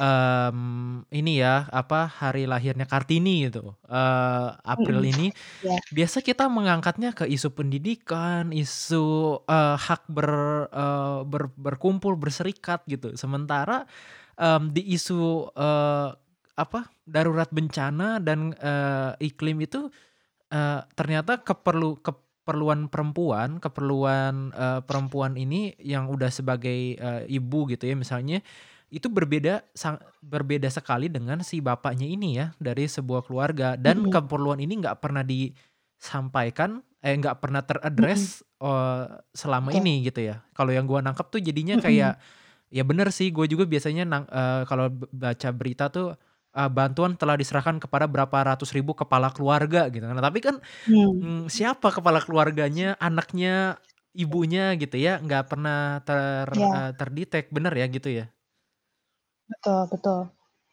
mmm, 0.00 1.08
ini 1.14 1.40
ya, 1.42 1.66
apa, 1.72 2.06
hari 2.10 2.46
lahirnya 2.50 2.86
Kartini 2.88 3.48
gitu, 3.50 3.76
eee, 3.90 4.48
April 4.66 5.00
Mhm, 5.00 5.08
ini, 5.08 5.32
iya. 5.62 5.80
biasa 5.92 6.20
kita 6.24 6.48
mengangkatnya 6.52 7.12
ke 7.16 7.26
isu 7.30 7.52
pendidikan, 7.56 8.52
isu, 8.54 9.40
eee, 9.48 9.76
hak 9.80 10.02
ber 10.12 10.30
eee, 10.72 11.18
ber 11.28 11.44
berkumpul, 11.58 12.14
berserikat 12.20 12.84
gitu. 12.90 13.14
Sementara, 13.18 13.86
mmm, 14.40 14.72
di 14.76 14.82
isu, 14.96 15.50
eee, 15.56 16.08
apa, 16.60 16.90
darurat 17.08 17.48
bencana 17.52 18.20
dan, 18.22 18.52
eee, 18.60 19.32
iklim 19.32 19.60
itu, 19.64 19.88
eee, 20.52 20.80
ternyata 20.98 21.40
keperlu 21.42 22.00
keperluan 22.04 22.88
perempuan 22.92 23.58
keperluan, 23.62 24.52
eee, 24.54 24.80
perempuan 24.88 25.34
ini 25.38 25.74
yang 25.80 26.08
udah 26.12 26.30
sebagai, 26.32 26.96
eee, 26.98 27.22
ibu 27.32 27.66
gitu 27.72 27.88
ya 27.90 27.96
misalnya, 27.98 28.40
itu 28.92 29.08
berbeda 29.12 29.64
sang 29.76 29.98
berbeda 30.24 30.68
sekali 30.72 31.08
dengan 31.12 31.42
si 31.46 31.60
bapaknya 31.64 32.06
ini 32.08 32.38
ya, 32.40 32.46
dari 32.62 32.86
sebuah 32.88 33.26
keluarga 33.28 33.76
dan 33.80 34.04
Mhm. 34.04 34.10
keperluan 34.10 34.60
ini 34.62 34.80
nggak 34.84 35.00
pernah 35.04 35.22
disampaikan, 35.26 36.82
eh, 37.04 37.14
nggak 37.18 37.38
pernah 37.42 37.62
Mhm. 37.98 38.30
ter-address, 38.40 38.44
eee, 38.62 39.04
selama 39.36 39.70
Betul. 39.70 39.76
ini 39.76 40.04
gitu 40.08 40.22
ya. 40.24 40.42
Kalau 40.56 40.70
yang 40.74 40.86
gua 40.90 41.00
nangkep 41.04 41.26
tuh 41.32 41.42
jadinya 41.44 41.76
kayak, 41.80 42.18
ya 42.72 42.82
bener 42.86 43.08
sih 43.14 43.30
gue 43.34 43.46
juga 43.50 43.64
biasanya 43.68 44.04
nang 44.08 44.24
eee, 44.30 44.62
kalau 44.70 44.88
baca 45.14 45.50
berita 45.54 45.88
tuh, 45.92 46.16
eee, 46.56 46.70
bantuan 46.72 47.12
telah 47.20 47.36
diserahkan 47.40 47.78
kepada 47.82 48.06
berapa 48.10 48.38
ratus 48.54 48.70
ribu 48.76 48.92
kepala 48.98 49.30
keluarga 49.34 49.86
gitu 49.92 50.04
kan. 50.06 50.14
Nah 50.18 50.24
tapi 50.26 50.40
kan, 50.44 50.56
Mmm. 50.86 51.22
mmm, 51.22 51.48
siapa 51.52 51.88
kepala 51.94 52.20
keluarganya, 52.24 52.96
anaknya, 53.00 53.78
ibunya 54.16 54.74
gitu 54.80 54.96
ya, 55.00 55.20
nggak 55.24 55.44
pernah 55.50 56.00
ter 56.06 56.48
eee, 56.74 56.90
terdetek, 56.98 57.44
bener 57.54 57.72
ya 57.78 57.86
gitu 57.92 58.10
ya? 58.12 58.32
Betul 59.48 59.80
betul. 59.92 60.20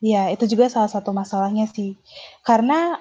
Iya, 0.04 0.30
itu 0.36 0.44
juga 0.54 0.66
salah 0.70 0.92
satu 0.92 1.10
masalahnya 1.16 1.66
sih. 1.72 1.98
Karena, 2.46 3.00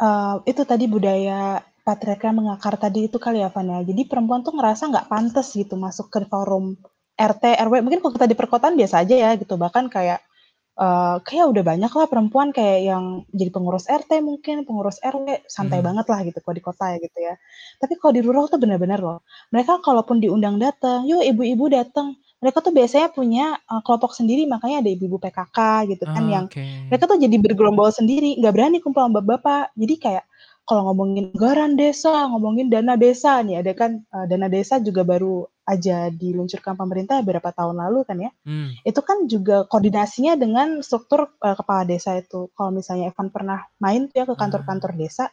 eee, 0.00 0.34
itu 0.52 0.62
tadi 0.68 0.86
budaya 0.90 1.62
patriarki 1.86 2.26
yang 2.30 2.38
mengakar 2.44 2.74
tadi 2.78 3.08
itu 3.10 3.18
kali 3.18 3.40
ya, 3.44 3.50
Van, 3.54 3.66
ya. 3.68 3.80
Jadi 3.86 4.02
perempuan 4.10 4.42
tuh 4.46 4.54
ngerasa 4.58 4.90
nggak 4.92 5.08
pantes 5.12 5.48
gitu 5.56 5.74
masuk 5.80 6.08
ke 6.12 6.20
forum 6.30 6.76
RT, 7.18 7.44
RW, 7.58 7.74
mungkin 7.86 8.00
kalau 8.04 8.14
kita 8.18 8.28
di 8.30 8.36
perkotaan 8.38 8.74
biasa 8.78 9.02
aja 9.06 9.16
ya 9.18 9.30
gitu, 9.40 9.54
bahkan 9.58 9.86
kayak, 9.90 10.22
eee, 10.80 11.14
kayaknya 11.26 11.46
udah 11.52 11.64
banyak 11.66 11.92
lah 11.98 12.06
perempuan 12.12 12.48
kayak 12.56 12.80
yang 12.90 13.04
jadi 13.34 13.50
pengurus 13.54 13.86
RT 13.90 14.10
mungkin, 14.24 14.62
pengurus 14.68 14.98
RW, 15.04 15.42
santai 15.50 15.80
Mhm. 15.80 15.88
banget 15.88 16.06
lah 16.10 16.20
gitu 16.26 16.38
kalau 16.44 16.54
di 16.58 16.64
kota 16.64 16.84
ya 16.94 16.98
gitu 17.02 17.18
ya. 17.20 17.34
Tapi 17.82 17.94
kalau 18.00 18.12
di 18.16 18.22
rural 18.26 18.46
tuh 18.52 18.58
bener-bener 18.62 19.00
loh, 19.02 19.18
mereka 19.54 19.78
kalaupun 19.84 20.18
diundang 20.22 20.56
dateng, 20.62 21.04
"Yuk 21.10 21.22
ibu-ibu 21.26 21.66
dateng," 21.72 22.14
mereka 22.42 22.62
tuh 22.64 22.72
biasanya 22.76 23.08
punya, 23.14 23.58
eee, 23.68 23.80
kelompok 23.86 24.12
sendiri, 24.16 24.46
makanya 24.50 24.82
ada 24.86 24.90
ibu-ibu 24.94 25.18
PKK 25.22 25.58
gitu 25.90 26.04
kan 26.10 26.24
yang 26.30 26.46
Oke. 26.46 26.64
mereka 26.90 27.04
tuh 27.10 27.18
jadi 27.20 27.36
bergerombol 27.42 27.90
sendiri, 27.92 28.38
nggak 28.40 28.54
berani 28.56 28.78
kumpul 28.84 29.02
sama 29.04 29.20
bapak-bapak. 29.20 29.74
Jadi 29.76 29.94
kayak 30.00 30.24
kalau 30.68 30.82
ngomongin 30.92 31.32
anggaran 31.34 31.74
desa, 31.80 32.28
ngomongin 32.30 32.68
dana 32.68 32.94
desa 33.00 33.40
nih, 33.46 33.60
ada 33.64 33.72
kan, 33.72 33.92
eee, 34.04 34.24
dana 34.30 34.48
desa 34.52 34.76
juga 34.84 35.02
baru 35.08 35.48
aja 35.68 36.08
diluncurkan 36.12 36.76
pemerintah 36.76 37.20
beberapa 37.24 37.50
tahun 37.56 37.76
lalu 37.84 38.00
kan 38.08 38.18
ya. 38.20 38.30
Mmm. 38.46 38.78
Itu 38.86 39.00
kan 39.04 39.26
juga 39.30 39.64
koordinasinya 39.70 40.34
dengan 40.40 40.80
struktur, 40.86 41.32
eee, 41.44 41.56
kepala 41.58 41.84
desa 41.88 42.16
itu. 42.20 42.48
Kalau 42.56 42.70
misalnya 42.74 43.12
Evan 43.12 43.28
pernah 43.34 43.60
main 43.84 44.08
tuh 44.12 44.16
ya 44.22 44.26
ke 44.28 44.34
kantor-kantor 44.38 44.92
Ah. 44.94 44.98
desa, 44.98 45.24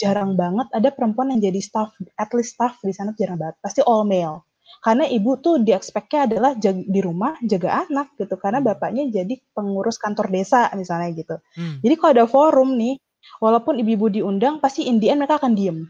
jarang 0.00 0.34
banget 0.38 0.68
ada 0.74 0.90
perempuan 0.94 1.32
yang 1.36 1.42
jadi 1.52 1.60
staf, 1.64 1.94
at 2.18 2.30
least 2.36 2.56
staf 2.58 2.78
di 2.84 2.92
sana 2.96 3.12
jarang 3.18 3.38
banget, 3.40 3.56
pasti 3.64 3.80
all 3.86 4.04
male. 4.08 4.44
Karena 4.84 5.04
ibu 5.08 5.38
tuh 5.42 5.62
di-expect-nya 5.62 6.20
adalah 6.30 6.52
jag 6.58 6.78
di 6.86 7.00
rumah 7.02 7.34
jaga 7.44 7.84
anak 7.88 8.14
gitu, 8.20 8.34
karena 8.40 8.60
Mmm. 8.60 8.68
bapaknya 8.74 9.04
jadi 9.10 9.34
pengurus 9.56 9.98
kantor 10.00 10.28
desa 10.32 10.68
misalnya 10.78 11.10
gitu. 11.16 11.36
Mmm. 11.56 11.86
Jadi 11.86 11.94
kalau 12.00 12.12
ada 12.16 12.26
forum 12.30 12.76
nih, 12.78 12.98
walaupun 13.40 13.78
ibu-ibu 13.80 14.08
diundang 14.12 14.58
pasti 14.62 14.86
in 14.86 14.98
the 15.02 15.10
end 15.12 15.22
mereka 15.22 15.38
akan 15.42 15.52
diem. 15.58 15.86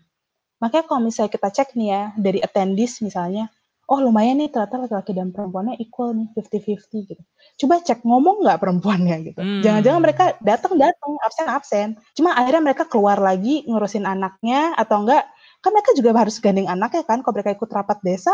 Makanya 0.62 0.84
kalau 0.88 1.00
misalnya 1.04 1.30
kita 1.36 1.48
cek 1.52 1.68
nih 1.76 1.88
ya, 1.92 2.02
dari 2.16 2.40
attendees 2.40 3.04
misalnya, 3.04 3.52
oh 3.86 4.00
lumayan 4.00 4.40
nih 4.40 4.48
ternyata 4.50 4.80
laki-laki 4.88 5.12
dan 5.12 5.30
perempuannya 5.30 5.76
equal 5.78 6.16
nih, 6.16 6.26
50-50 6.32 7.06
gitu. 7.12 7.22
Coba 7.60 7.84
cek 7.84 8.00
ngomong 8.08 8.40
nggak 8.42 8.58
perempuannya 8.64 9.16
gitu. 9.30 9.40
Jangan-jangan 9.62 10.00
mereka 10.00 10.24
Mmm. 10.32 10.42
dateng-dateng, 10.48 11.12
absen-absen, 11.22 11.88
cuma 12.16 12.32
akhirnya 12.34 12.62
mereka 12.72 12.88
keluar 12.88 13.20
lagi 13.20 13.68
ngurusin 13.68 14.08
anaknya 14.08 14.72
atau 14.80 15.04
enggak 15.04 15.28
kan 15.60 15.70
mereka 15.74 15.90
juga 15.98 16.10
harus 16.14 16.38
gandeng 16.38 16.70
anaknya 16.70 17.02
kan, 17.04 17.20
kalau 17.26 17.34
mereka 17.36 17.52
ikut 17.58 17.70
rapat 17.74 17.98
desa, 18.06 18.32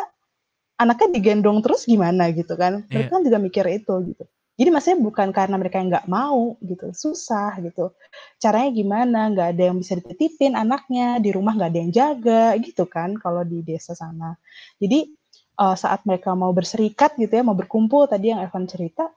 anaknya 0.79 1.17
digendong 1.17 1.59
terus 1.65 1.89
gimana 1.89 2.29
gitu 2.35 2.55
kan. 2.61 2.85
Mereka 2.93 3.09
Iya. 3.09 3.15
kan 3.19 3.23
juga 3.27 3.39
mikir 3.43 3.65
itu 3.73 3.95
gitu. 4.15 4.25
Jadi 4.63 4.71
maksudnya 4.71 4.99
bukan 5.03 5.29
karena 5.35 5.59
mereka 5.59 5.83
yang 5.83 5.91
nggak 5.91 6.07
mau 6.07 6.55
gitu, 6.63 6.95
susah 6.95 7.59
gitu. 7.67 7.91
Caranya 8.39 8.71
gimana, 8.71 9.21
nggak 9.35 9.49
ada 9.59 9.63
yang 9.75 9.79
bisa 9.83 9.99
dititipin 9.99 10.55
anaknya, 10.55 11.19
di 11.19 11.35
rumah 11.35 11.59
nggak 11.59 11.71
ada 11.75 11.81
yang 11.83 11.91
jaga 11.91 12.45
gitu 12.63 12.87
kan 12.87 13.19
kalau 13.19 13.43
di 13.43 13.67
desa 13.67 13.99
sana. 13.99 14.39
Jadi, 14.79 15.11
eee, 15.59 15.75
saat 15.75 16.07
mereka 16.07 16.39
mau 16.39 16.55
berserikat 16.55 17.19
gitu 17.19 17.35
ya, 17.35 17.43
mau 17.43 17.59
berkumpul 17.59 18.07
tadi 18.07 18.31
yang 18.31 18.39
Evan 18.47 18.71
cerita, 18.71 19.11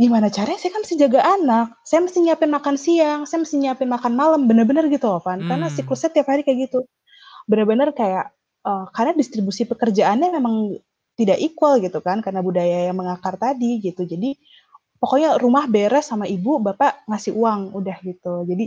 gimana 0.00 0.28
caranya 0.32 0.58
saya 0.60 0.72
kan 0.74 0.82
mesti 0.84 0.96
jaga 1.00 1.20
anak, 1.38 1.66
saya 1.86 2.00
mesti 2.04 2.18
nyiapin 2.24 2.50
makan 2.52 2.76
siang, 2.80 3.20
saya 3.28 3.40
mesti 3.44 3.56
nyiapin 3.62 3.88
makan 3.92 4.12
malam, 4.18 4.40
bener-bener 4.50 4.86
gitu 4.92 5.06
loh, 5.10 5.20
Van. 5.24 5.44
Karena 5.46 5.68
siklusnya 5.72 6.10
tiap 6.14 6.28
hari 6.32 6.42
kayak 6.46 6.70
gitu. 6.70 6.84
Bener-bener 7.50 7.90
kayak, 7.96 8.32
eee, 8.66 8.84
karena 8.96 9.12
distribusi 9.18 9.64
pekerjaannya 9.68 10.28
memang 10.38 10.56
tidak 11.18 11.38
equal 11.44 11.78
gitu 11.84 12.00
kan, 12.04 12.20
karena 12.24 12.40
budaya 12.44 12.88
yang 12.90 12.96
mengakar 12.98 13.36
tadi 13.40 13.78
gitu. 13.84 14.04
Jadi 14.08 14.34
pokoknya 15.02 15.36
rumah 15.42 15.66
beres 15.66 16.06
sama 16.14 16.30
ibu, 16.30 16.62
bapak 16.62 17.02
ngasih 17.10 17.34
uang, 17.34 17.74
udah 17.74 17.98
gitu. 18.06 18.46
Jadi 18.46 18.66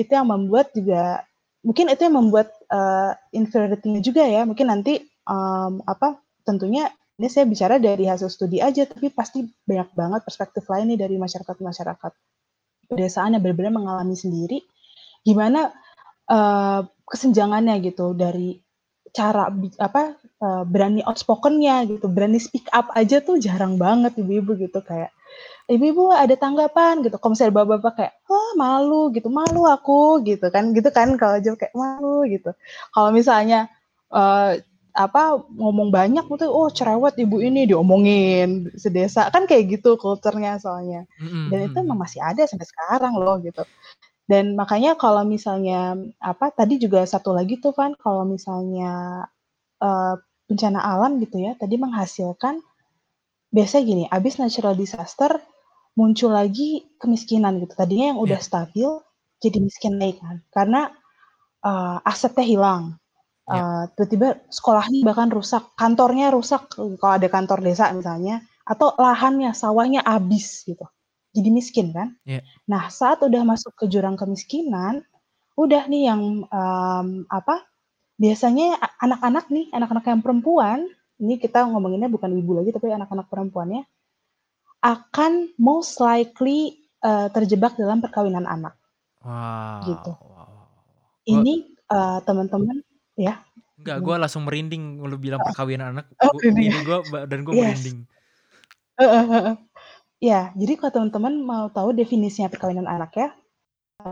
itu 0.00 0.10
yang 0.12 0.28
membuat 0.30 0.74
juga 0.74 1.22
mungkin 1.66 1.92
itu 1.92 2.02
yang 2.08 2.16
membuat, 2.18 2.48
eee, 2.72 3.12
inferiority-nya 3.38 4.00
juga 4.02 4.24
ya, 4.26 4.42
mungkin 4.48 4.66
nanti, 4.72 4.98
mmm, 5.28 5.84
apa, 5.86 6.18
tentunya 6.48 6.88
ini 7.20 7.28
saya 7.30 7.44
bicara 7.48 7.76
dari 7.78 8.08
hasil 8.08 8.28
studi 8.32 8.58
aja, 8.64 8.88
tapi 8.88 9.12
pasti 9.12 9.44
banyak 9.68 9.92
banget 9.94 10.20
perspektif 10.26 10.64
lain 10.72 10.90
nih 10.96 11.00
dari 11.06 11.16
masyarakat-masyarakat. 11.20 12.12
Pedesaan 12.90 13.36
yang 13.38 13.42
bener-bener 13.44 13.70
mengalami 13.74 14.16
sendiri, 14.18 14.60
gimana, 15.26 15.70
eee, 16.30 16.80
kesenjangannya 17.08 17.76
gitu 17.86 18.12
dari 18.18 18.58
cara 19.16 19.50
apa, 19.82 20.14
uh, 20.44 20.64
berani 20.68 21.02
outspoken-nya 21.06 21.82
gitu, 21.90 22.06
berani 22.12 22.38
speak 22.38 22.66
up 22.72 22.88
aja 22.94 23.18
tuh 23.24 23.38
jarang 23.42 23.76
banget 23.80 24.14
ibu-ibu 24.22 24.54
gitu. 24.60 24.80
Kayak, 24.86 25.10
"Ibu-ibu 25.70 26.12
ada 26.14 26.34
tanggapan?" 26.38 27.02
Gitu. 27.06 27.16
Kalau 27.20 27.32
misalnya 27.36 27.54
bapak-bapak 27.62 27.92
kayak, 27.98 28.14
"Wah 28.30 28.50
malu," 28.58 29.10
gitu, 29.16 29.28
"malu 29.32 29.64
aku," 29.68 30.22
gitu 30.26 30.46
kan 30.54 30.72
gitu 30.76 30.88
kan 30.94 31.14
kalau 31.20 31.38
jawab 31.44 31.58
kayak, 31.62 31.74
"Malu," 31.76 32.26
gitu. 32.30 32.50
Kalau 32.94 33.10
misalnya, 33.14 33.68
uh, 34.14 34.56
apa, 34.96 35.38
ngomong 35.56 35.90
banyak 35.94 36.24
gitu, 36.26 36.46
"Oh 36.50 36.68
cerewet 36.72 37.14
ibu 37.20 37.38
ini," 37.42 37.64
diomongin 37.70 38.70
sedesa, 38.78 39.28
kan 39.34 39.46
kayak 39.50 39.78
gitu 39.80 39.96
culture-nya 40.00 40.58
soalnya. 40.62 41.06
Dan 41.48 41.66
itu 41.70 41.76
emang 41.82 41.98
mhm. 41.98 42.04
masih 42.04 42.20
ada 42.22 42.42
sampai 42.48 42.66
sekarang 42.68 43.14
loh 43.18 43.38
gitu. 43.42 43.62
Dan 44.30 44.54
makanya 44.60 44.94
kalau 44.98 45.22
misalnya, 45.26 45.96
apa, 46.22 46.54
tadi 46.54 46.78
juga 46.80 47.02
satu 47.04 47.34
lagi 47.34 47.58
tuh 47.58 47.74
kan 47.76 47.92
kalau 47.98 48.22
misalnya, 48.28 49.26
eee, 49.82 50.14
bencana 50.50 50.80
alam 50.82 51.18
gitu 51.22 51.38
ya, 51.42 51.52
tadi 51.58 51.76
menghasilkan 51.80 52.60
biasanya 53.54 53.84
gini, 53.86 54.04
habis 54.10 54.38
natural 54.42 54.74
disaster 54.78 55.38
muncul 55.98 56.30
lagi 56.34 56.86
kemiskinan 57.02 57.58
gitu. 57.62 57.74
Tadinya 57.78 58.14
yang 58.16 58.20
udah 58.22 58.38
Iya 58.38 58.42
stabil 58.42 58.88
jadi 59.42 59.58
miskin 59.62 59.96
lagi 60.00 60.18
kan, 60.22 60.36
karena, 60.54 60.90
eee, 61.64 61.98
asetnya 62.08 62.44
hilang, 62.46 62.84
iya. 63.50 63.64
eee, 63.64 63.82
tiba-tiba 63.96 64.28
sekolahnya 64.52 65.00
bahkan 65.06 65.30
rusak, 65.32 65.64
kantornya 65.78 66.30
rusak, 66.34 66.70
kalau 66.74 67.14
ada 67.18 67.28
kantor 67.32 67.60
desa 67.64 67.90
misalnya, 67.96 68.42
atau 68.68 68.94
lahannya, 68.98 69.52
sawahnya 69.56 70.02
habis 70.06 70.64
gitu. 70.68 70.84
Jadi 71.36 71.48
miskin 71.54 71.90
kan. 71.96 72.16
Iya. 72.26 72.50
Nah, 72.70 72.88
saat 72.92 73.20
udah 73.24 73.42
masuk 73.46 73.74
ke 73.78 73.86
jurang 73.92 74.16
kemiskinan, 74.20 75.02
udah 75.60 75.86
nih 75.90 76.10
yang, 76.12 76.46
mmm, 76.48 77.28
apa, 77.30 77.64
biasanya 78.20 78.78
anak-anak 79.02 79.48
nih, 79.52 79.66
anak-anak 79.74 80.04
yang 80.10 80.20
perempuan, 80.24 80.80
ini 81.22 81.36
kita 81.40 81.68
ngomonginnya 81.68 82.08
bukan 82.12 82.32
ibu 82.36 82.52
lagi 82.58 82.70
tapi 82.76 82.90
anak-anak 82.92 83.26
perempuannya, 83.32 83.82
akan 84.84 85.32
most 85.60 85.98
likely, 86.02 86.80
eee, 87.04 87.28
terjebak 87.36 87.76
dalam 87.80 88.00
perkawinan 88.04 88.46
anak, 88.48 88.76
gitu. 89.84 90.12
Wow 90.12 90.18
wow 90.20 90.48
wow. 90.56 90.68
Gua 91.28 91.44
Ini, 91.44 91.54
eee, 91.92 92.18
teman-teman 92.24 92.80
ya, 93.20 93.44
Enggak, 93.78 93.96
gue 94.04 94.14
langsung 94.22 94.42
merinding 94.48 94.98
lu 95.06 95.16
bilang 95.20 95.42
perkawinan 95.46 95.94
anak, 95.96 96.06
Oh 96.22 96.30
gu 96.30 96.38
ini 96.50 96.66
ya? 96.72 96.78
gua 96.84 96.98
badan 97.06 97.40
gue 97.46 97.54
Yes. 97.54 97.60
merinding. 97.60 97.98
Heeh. 99.00 99.56
Iya, 100.22 100.52
jadi 100.56 100.72
kalau 100.80 100.92
teman-teman 100.96 101.34
mau 101.44 101.66
tahu 101.72 101.92
definisinya 101.96 102.48
perkawinan 102.52 102.88
anak 102.88 103.12
ya, 103.16 103.28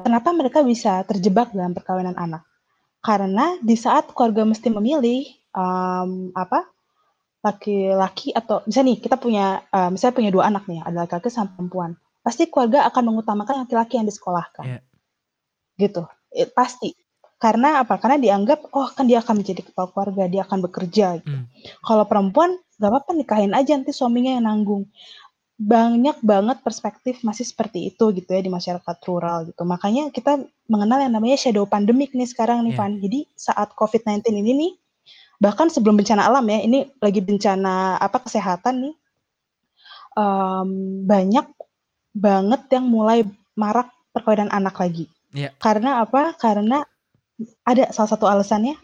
kenapa 0.06 0.30
mereka 0.36 0.60
bisa 0.66 1.02
terjebak 1.08 1.52
dalam 1.56 1.72
perkawinan 1.76 2.16
anak? 2.18 2.44
Karena 3.04 3.56
di 3.62 3.76
saat 3.78 4.10
keluarga 4.14 4.44
mesti 4.48 4.68
memilih, 4.72 5.28
mmm, 5.54 6.34
apa, 6.36 6.68
laki-laki 7.44 8.34
atau 8.34 8.62
misalnya 8.66 8.88
nih 8.94 8.98
kita 9.04 9.16
punya, 9.20 9.46
eee, 9.70 9.88
misalnya 9.94 10.16
punya 10.18 10.30
2 10.34 10.44
anak 10.50 10.64
nih, 10.70 10.80
ada 10.84 11.06
laki-laki 11.06 11.30
sama 11.30 11.50
perempuan. 11.54 11.94
Pasti 12.24 12.50
keluarga 12.50 12.84
akan 12.90 13.02
mengutamakan 13.14 13.64
laki-laki 13.66 13.96
yang 14.00 14.06
disekolahkan. 14.10 14.66
Iya. 14.66 14.80
Gitu, 15.80 16.02
e 16.34 16.44
pasti. 16.50 16.90
Karena 17.38 17.82
apa? 17.84 17.98
Karena 18.02 18.18
dianggap, 18.18 18.72
oh 18.74 18.88
kan 18.94 19.06
dia 19.10 19.20
akan 19.22 19.42
menjadi 19.44 19.62
kepala 19.66 19.88
keluarga, 19.94 20.24
dia 20.30 20.42
akan 20.46 20.58
bekerja 20.66 21.06
gitu. 21.22 21.36
Mmm. 21.38 21.46
Kalau 21.86 22.04
perempuan, 22.10 22.58
nggak 22.78 22.90
apa-apa 22.90 23.12
nikahin 23.18 23.52
aja 23.54 23.72
nanti 23.78 23.92
suaminya 23.94 24.38
yang 24.38 24.46
nanggung. 24.50 24.86
Banyak 25.60 26.22
banget 26.26 26.58
perspektif 26.66 27.22
masih 27.26 27.44
seperti 27.46 27.90
itu 27.94 28.04
gitu 28.16 28.30
ya 28.32 28.42
di 28.44 28.50
masyarakat 28.52 28.96
rural 29.08 29.46
gitu. 29.50 29.62
Makanya 29.68 30.10
kita 30.14 30.40
mengenal 30.70 31.02
yang 31.06 31.14
namanya 31.16 31.36
shadow 31.40 31.64
pandemic 31.68 32.12
nih 32.16 32.26
sekarang 32.30 32.64
nih, 32.66 32.72
Iya. 32.72 32.78
Van. 32.78 32.92
Jadi 33.02 33.20
saat 33.38 33.70
COVID-19 33.76 34.34
ini 34.42 34.52
nih, 34.56 34.72
bahkan 35.38 35.70
sebelum 35.70 35.98
bencana 35.98 36.26
alam 36.26 36.44
ya, 36.50 36.58
ini 36.62 36.90
lagi 37.02 37.20
bencana 37.22 37.98
apa, 37.98 38.18
kesehatan 38.22 38.74
nih, 38.90 38.94
mmm, 40.18 41.06
banyak 41.08 41.46
banget 42.16 42.62
yang 42.74 42.86
mulai 42.90 43.22
marak 43.58 43.90
perkawinan 44.14 44.50
anak 44.50 44.76
lagi. 44.78 45.06
Iya. 45.34 45.54
Karena 45.60 46.02
apa? 46.02 46.34
Karena 46.38 46.82
ada 47.66 47.90
salah 47.94 48.10
satu 48.14 48.26
alasannya, 48.26 48.74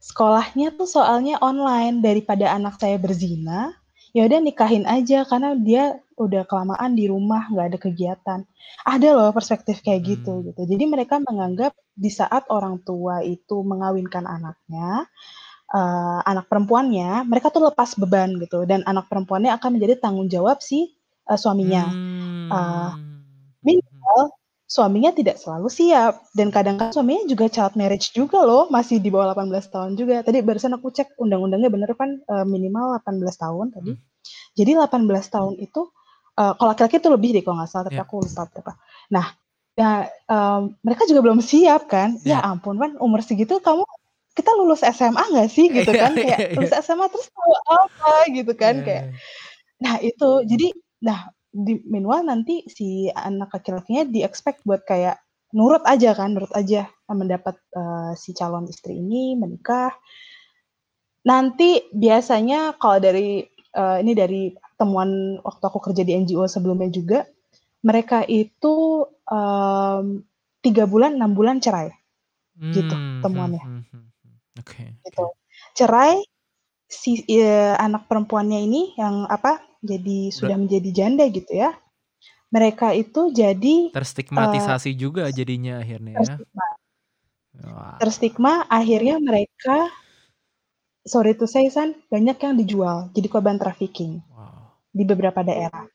sekolahnya 0.00 0.76
tuh 0.78 0.88
soalnya 0.88 1.36
online, 1.44 2.00
daripada 2.00 2.48
anak 2.52 2.80
saya 2.80 2.96
berzina, 2.96 3.74
ya 4.16 4.24
udah 4.26 4.40
nikahin 4.42 4.84
aja 4.88 5.24
karena 5.28 5.54
dia 5.58 5.84
udah 6.20 6.44
kelamaan 6.48 6.96
di 6.96 7.08
rumah, 7.08 7.48
nggak 7.52 7.66
ada 7.74 7.78
kegiatan. 7.80 8.40
Ada 8.88 9.08
loh 9.16 9.30
perspektif 9.36 9.80
kayak 9.84 10.00
gitu, 10.04 10.32
Mhm. 10.40 10.44
gitu. 10.52 10.62
Jadi 10.76 10.84
mereka 10.88 11.16
menganggap 11.20 11.72
di 11.96 12.08
saat 12.12 12.48
orang 12.48 12.80
tua 12.84 13.20
itu 13.24 13.60
mengawinkan 13.64 14.24
anaknya, 14.28 15.04
eee, 15.74 16.18
anak 16.30 16.46
perempuannya, 16.50 17.24
mereka 17.30 17.48
tuh 17.54 17.62
lepas 17.70 17.94
beban 18.00 18.36
gitu 18.42 18.64
dan 18.68 18.82
anak 18.88 19.06
perempuannya 19.10 19.52
akan 19.58 19.70
menjadi 19.78 19.94
tanggung 20.02 20.28
jawab 20.30 20.60
si, 20.64 20.94
eee, 21.30 21.38
suaminya. 21.40 21.94
Mmm, 22.52 22.88
mhm. 22.88 22.92
minimal 23.66 24.20
suaminya 24.70 25.10
tidak 25.16 25.36
selalu 25.42 25.68
siap 25.72 26.14
dan 26.38 26.48
kadang-kadang 26.54 26.94
suaminya 26.96 27.24
juga 27.30 27.46
child 27.50 27.74
marriage 27.80 28.12
juga 28.14 28.42
loh, 28.46 28.68
masih 28.72 28.98
di 29.02 29.10
bawah 29.12 29.34
18 29.34 29.66
tahun 29.72 29.94
juga. 30.00 30.22
Tadi 30.26 30.40
barusan 30.46 30.72
aku 30.78 30.88
cek 30.94 31.18
undang-undangnya 31.20 31.70
bener 31.74 31.90
kan, 31.98 32.20
eee, 32.22 32.44
minimal 32.48 32.98
18 33.00 33.36
tahun 33.40 33.74
tadi. 33.76 33.92
Mhm. 33.92 34.02
Jadi 34.58 34.70
18 34.78 35.26
tahun 35.32 35.56
itu, 35.62 35.82
eee, 36.38 36.52
kalau 36.58 36.68
laki-laki 36.74 36.96
itu 37.02 37.10
lebih 37.12 37.30
deh 37.38 37.42
kalau 37.46 37.56
nggak 37.62 37.70
salah, 37.72 37.86
tapi 37.90 38.00
Iya. 38.00 38.06
aku 38.06 38.16
lupa 38.26 38.42
berapa. 38.52 38.72
Nah, 39.14 39.26
ya, 39.78 39.90
mmm, 40.30 40.62
mereka 40.86 41.02
juga 41.10 41.20
belum 41.26 41.40
siap 41.44 41.82
kan. 41.90 42.18
Ya 42.26 42.38
Iya. 42.40 42.46
ampun 42.50 42.76
Van, 42.80 42.92
umur 43.02 43.20
segitu 43.26 43.58
kamu 43.62 43.82
kita 44.38 44.50
lulus 44.58 44.82
SMA 44.86 45.22
nggak 45.32 45.48
sih 45.50 45.66
gitu 45.76 45.92
Iya 45.92 46.00
kan, 46.00 46.16
iya 46.16 46.22
kayak 46.22 46.50
iya. 46.54 46.56
lulus 46.56 46.72
SMA 46.76 47.06
terus 47.12 47.28
tahu 47.34 47.52
apa 47.70 48.12
gitu 48.34 48.52
kan, 48.56 48.74
Iya 48.74 48.86
kayak 48.86 49.04
iya. 49.10 49.20
nah 49.84 49.96
itu, 50.02 50.44
jadi 50.48 50.68
nah 51.04 51.30
di 51.52 51.80
meanwhile 51.88 52.24
nanti 52.26 52.64
si 52.70 53.10
anak 53.14 53.50
laki-lakinya 53.56 54.04
di-expect 54.10 54.62
buat 54.68 54.82
kayak 54.88 55.18
nurut 55.56 55.82
aja 55.88 56.14
kan, 56.18 56.34
nurut 56.36 56.52
aja 56.56 56.88
mendapat, 57.10 57.56
eee, 57.74 58.12
si 58.18 58.32
calon 58.38 58.66
istri 58.70 58.98
ini, 59.00 59.34
menikah. 59.38 59.92
Nanti 61.26 61.84
biasanya 61.92 62.80
kalau 62.80 62.96
dari, 63.02 63.44
eee, 63.76 63.96
ini 64.04 64.12
dari 64.16 64.42
temuan 64.80 65.36
waktu 65.44 65.64
aku 65.68 65.78
kerja 65.92 66.00
di 66.06 66.16
NGO 66.16 66.48
sebelumnya 66.48 66.88
juga, 66.88 67.18
mereka 67.86 68.24
itu, 68.28 69.04
mmm, 69.30 70.06
3 70.64 70.84
bulan, 70.88 71.16
6 71.20 71.32
bulan 71.36 71.58
cerai, 71.64 71.92
gitu 72.72 72.96
Mmm, 72.98 73.24
mhm 73.32 73.54
temuannya. 73.58 73.69
Oke 74.60 75.00
Gitu. 75.00 75.24
Cerai, 75.76 76.20
si 76.90 77.24
eee, 77.24 77.72
anak 77.80 78.04
perempuannya 78.10 78.60
ini 78.60 78.82
yang 79.00 79.24
apa, 79.30 79.64
jadi 79.80 80.28
Udah 80.28 80.36
sudah 80.36 80.56
menjadi 80.60 80.90
janda 80.92 81.24
gitu 81.32 81.52
ya, 81.56 81.72
mereka 82.52 82.92
itu 82.92 83.32
jadi, 83.32 83.88
Terstigmatisasi 83.94 84.92
juga 84.98 85.32
jadinya 85.32 85.80
akhirnya 85.80 86.12
ya. 86.12 86.18
terstigma. 86.20 86.66
Terstigma 88.00 88.52
akhirnya 88.68 89.16
mereka 89.20 89.88
sorry 91.08 91.32
to 91.32 91.48
say 91.48 91.64
San, 91.72 91.96
banyak 92.12 92.36
yang 92.44 92.54
dijual 92.60 93.08
jadi 93.16 93.28
korban 93.32 93.56
trafficking 93.56 94.20
Wow. 94.28 94.76
di 94.92 95.04
beberapa 95.08 95.40
daerah. 95.40 95.88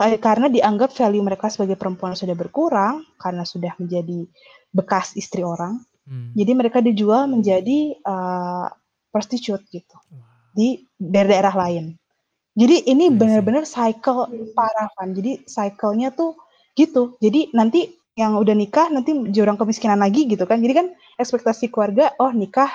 Karena 0.00 0.48
dianggap 0.48 0.96
value 0.96 1.20
mereka 1.20 1.52
sebagai 1.52 1.76
perempuan 1.76 2.16
sudah 2.16 2.32
berkurang, 2.32 3.04
karena 3.20 3.44
sudah 3.44 3.76
menjadi 3.76 4.24
bekas 4.72 5.12
istri 5.12 5.44
orang, 5.44 5.84
Mmm. 6.08 6.32
jadi 6.32 6.52
mereka 6.56 6.78
dijual 6.80 7.28
menjadi, 7.28 7.92
eee, 8.00 8.66
prostitute 9.12 9.64
gitu, 9.74 9.96
di 10.54 10.84
daerah-daerah 11.00 11.54
lain. 11.68 11.84
Jadi 12.58 12.86
ini 12.90 13.08
Iya 13.08 13.12
sih. 13.12 13.18
bener-bener 13.18 13.64
cycle 13.68 14.20
parah 14.56 14.88
Van, 14.98 15.10
jadi 15.16 15.40
cycle-nya 15.48 16.10
tuh 16.14 16.36
gitu. 16.78 17.16
Jadi 17.22 17.50
nanti 17.56 17.90
yang 18.18 18.36
udah 18.38 18.54
nikah 18.58 18.88
nanti 18.92 19.12
jurang 19.32 19.56
kemiskinan 19.60 20.00
lagi 20.02 20.26
gitu 20.28 20.44
kan. 20.48 20.60
Jadi 20.62 20.74
kan 20.76 20.86
ekspektasi 21.20 21.70
keluarga, 21.72 22.12
oh 22.22 22.30
nikah 22.34 22.68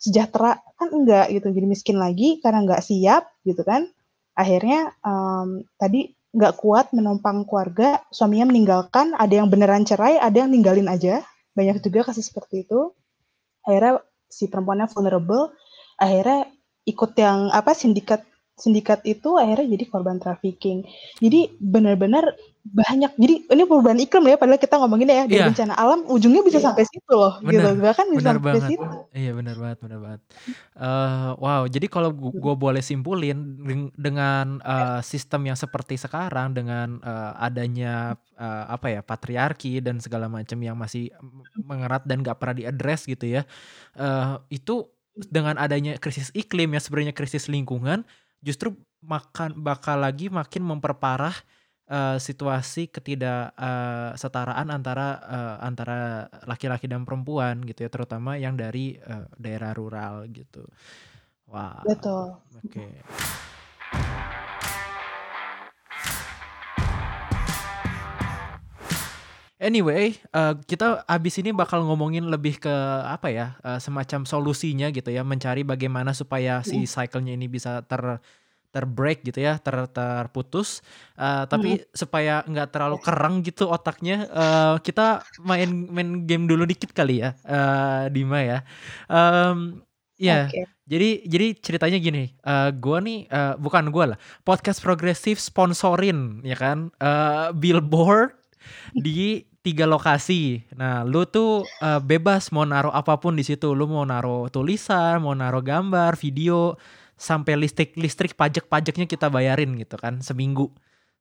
sejahtera, 0.00 0.58
kan 0.78 0.88
enggak 0.94 1.30
gitu, 1.34 1.48
jadi 1.54 1.66
miskin 1.68 1.98
lagi 2.00 2.38
karena 2.42 2.64
nggak 2.66 2.82
siap 2.84 3.28
gitu 3.46 3.62
kan. 3.66 3.88
Akhirnya, 4.38 4.92
mmm, 5.04 5.66
tadi 5.80 6.10
nggak 6.36 6.54
kuat 6.60 6.92
menumpang 6.96 7.44
keluarga, 7.48 8.00
suaminya 8.14 8.50
meninggalkan, 8.52 9.14
ada 9.18 9.34
yang 9.34 9.48
beneran 9.52 9.84
cerai, 9.88 10.18
ada 10.20 10.44
yang 10.46 10.50
ninggalin 10.54 10.88
aja, 10.90 11.22
banyak 11.56 11.80
juga 11.84 12.08
kasus 12.08 12.28
seperti 12.28 12.66
itu. 12.66 12.92
Akhirnya 13.64 14.00
si 14.28 14.48
perempuannya 14.48 14.88
vulnerable, 14.92 15.52
akhirnya 16.00 16.48
ikut 16.88 17.12
yang 17.16 17.52
apa, 17.52 17.76
sindikat 17.76 18.24
sindikat 18.62 19.00
itu 19.08 19.38
akhirnya 19.40 19.66
jadi 19.78 19.84
korban 19.92 20.18
trafficking. 20.22 20.84
Jadi 21.24 21.56
bener-bener 21.62 22.24
banyak, 22.68 23.12
jadi 23.16 23.34
ini 23.54 23.62
perubahan 23.70 24.00
iklim 24.02 24.24
ya, 24.28 24.36
padahal 24.40 24.60
kita 24.60 24.76
ngomonginnya 24.80 25.16
ya 25.22 25.26
dari 25.30 25.40
Iya. 25.40 25.46
bencana 25.46 25.74
alam, 25.78 26.04
ujungnya 26.10 26.42
bisa 26.44 26.58
sampai 26.60 26.84
situ 26.86 27.12
loh 27.14 27.40
gitu, 27.48 27.64
Bener 27.64 27.78
bahkan 27.80 28.06
bisa 28.12 28.24
bener 28.24 28.36
sampai 28.36 28.42
banget. 28.42 28.74
situ. 28.74 29.08
Iya 29.14 29.30
bener 29.38 29.56
banget 29.62 29.78
bener 29.84 29.98
banget. 30.04 30.20
Eee, 30.76 31.30
wow, 31.38 31.62
jadi 31.70 31.86
kalau 31.88 32.10
gu 32.12 32.28
Mhm. 32.32 32.40
gua 32.40 32.54
boleh 32.58 32.82
simpulin 32.82 33.62
deng 33.62 33.82
dengan, 33.94 34.58
Ya. 34.76 34.88
eee, 34.88 35.00
sistem 35.06 35.46
yang 35.48 35.58
seperti 35.58 35.94
sekarang 36.00 36.52
dengan, 36.56 36.98
eee, 37.00 37.32
adanya, 37.40 38.18
eee, 38.36 38.64
apa 38.74 38.86
ya, 38.90 39.00
patriarki 39.06 39.80
dan 39.80 40.02
segala 40.02 40.26
macam 40.28 40.58
yang 40.60 40.76
masih 40.76 41.10
mengerat 41.56 42.04
dan 42.10 42.20
nggak 42.26 42.36
pernah 42.42 42.56
di-address 42.58 43.06
gitu 43.08 43.26
ya, 43.40 43.42
eee, 43.98 44.34
itu 44.60 44.88
dengan 45.30 45.58
adanya 45.58 45.98
krisis 46.00 46.30
iklim 46.34 46.74
yang 46.74 46.82
sebenarnya 46.84 47.14
krisis 47.16 47.46
lingkungan 47.50 48.06
justru 48.42 48.74
makan 49.02 49.58
bakal 49.62 49.98
lagi 50.02 50.26
makin 50.30 50.66
memperparah 50.66 51.34
uh, 51.90 52.16
situasi 52.18 52.90
ketidaksetaraan 52.90 54.68
uh, 54.68 54.76
antara 54.76 55.08
uh, 55.22 55.56
antara 55.62 56.28
laki-laki 56.44 56.86
dan 56.86 57.02
perempuan 57.06 57.62
gitu 57.64 57.86
ya 57.86 57.90
terutama 57.90 58.36
yang 58.36 58.54
dari 58.54 58.98
uh, 58.98 59.26
daerah 59.38 59.72
rural 59.74 60.28
gitu. 60.30 60.66
Wah. 61.48 61.80
Betul. 61.86 62.36
Oke. 62.60 62.76
Okay. 62.76 64.38
Anyway, 69.58 70.14
uh, 70.30 70.54
kita 70.70 71.02
abis 71.02 71.42
ini 71.42 71.50
bakal 71.50 71.82
ngomongin 71.82 72.30
lebih 72.30 72.62
ke 72.62 72.70
apa 73.02 73.26
ya, 73.26 73.46
uh, 73.66 73.82
semacam 73.82 74.22
solusinya 74.22 74.86
gitu 74.94 75.10
ya, 75.10 75.26
mencari 75.26 75.66
bagaimana 75.66 76.14
supaya 76.14 76.62
si 76.62 76.86
cycle-nya 76.86 77.34
ini 77.34 77.50
bisa 77.50 77.82
ter 77.82 78.22
terbreak 78.70 79.26
gitu 79.26 79.42
ya, 79.42 79.58
ter 79.58 79.90
terputus. 79.90 80.78
Uh, 81.18 81.42
tapi 81.50 81.82
hmm. 81.82 81.90
supaya 81.90 82.46
nggak 82.46 82.70
terlalu 82.70 83.02
kerang 83.02 83.42
gitu 83.42 83.66
otaknya, 83.66 84.30
uh, 84.30 84.76
kita 84.78 85.26
main 85.42 85.90
main 85.90 86.22
game 86.22 86.46
dulu 86.46 86.62
dikit 86.62 86.94
kali 86.94 87.26
ya, 87.26 87.34
uh, 87.42 88.06
Dima 88.14 88.38
ya. 88.46 88.58
Um, 89.10 89.82
ya, 90.22 90.46
yeah. 90.46 90.54
okay. 90.54 90.64
jadi 90.86 91.10
jadi 91.26 91.46
ceritanya 91.58 91.98
gini, 91.98 92.30
uh, 92.46 92.70
gue 92.70 92.98
nih 93.02 93.18
uh, 93.26 93.58
bukan 93.58 93.90
gue 93.90 94.14
lah, 94.14 94.18
podcast 94.46 94.78
progresif 94.86 95.42
sponsorin 95.42 96.46
ya 96.46 96.54
kan, 96.54 96.94
uh, 97.02 97.50
billboard 97.50 98.38
di 98.92 99.47
tiga 99.62 99.84
lokasi. 99.84 100.64
Nah, 100.74 101.02
lu 101.02 101.26
tuh 101.28 101.66
uh, 101.82 102.00
bebas 102.00 102.50
mau 102.54 102.64
naruh 102.64 102.94
apa 102.94 103.18
pun 103.18 103.34
di 103.34 103.44
situ. 103.44 103.74
Lu 103.74 103.90
mau 103.90 104.06
naruh 104.06 104.48
tulisan, 104.48 105.20
mau 105.20 105.34
naruh 105.34 105.62
gambar, 105.62 106.14
video, 106.16 106.78
sampai 107.18 107.58
listrik 107.58 107.98
listrik 107.98 108.32
pajak-pajaknya 108.38 109.04
kita 109.10 109.26
bayarin 109.28 109.74
gitu 109.76 109.98
kan 109.98 110.22
seminggu. 110.22 110.70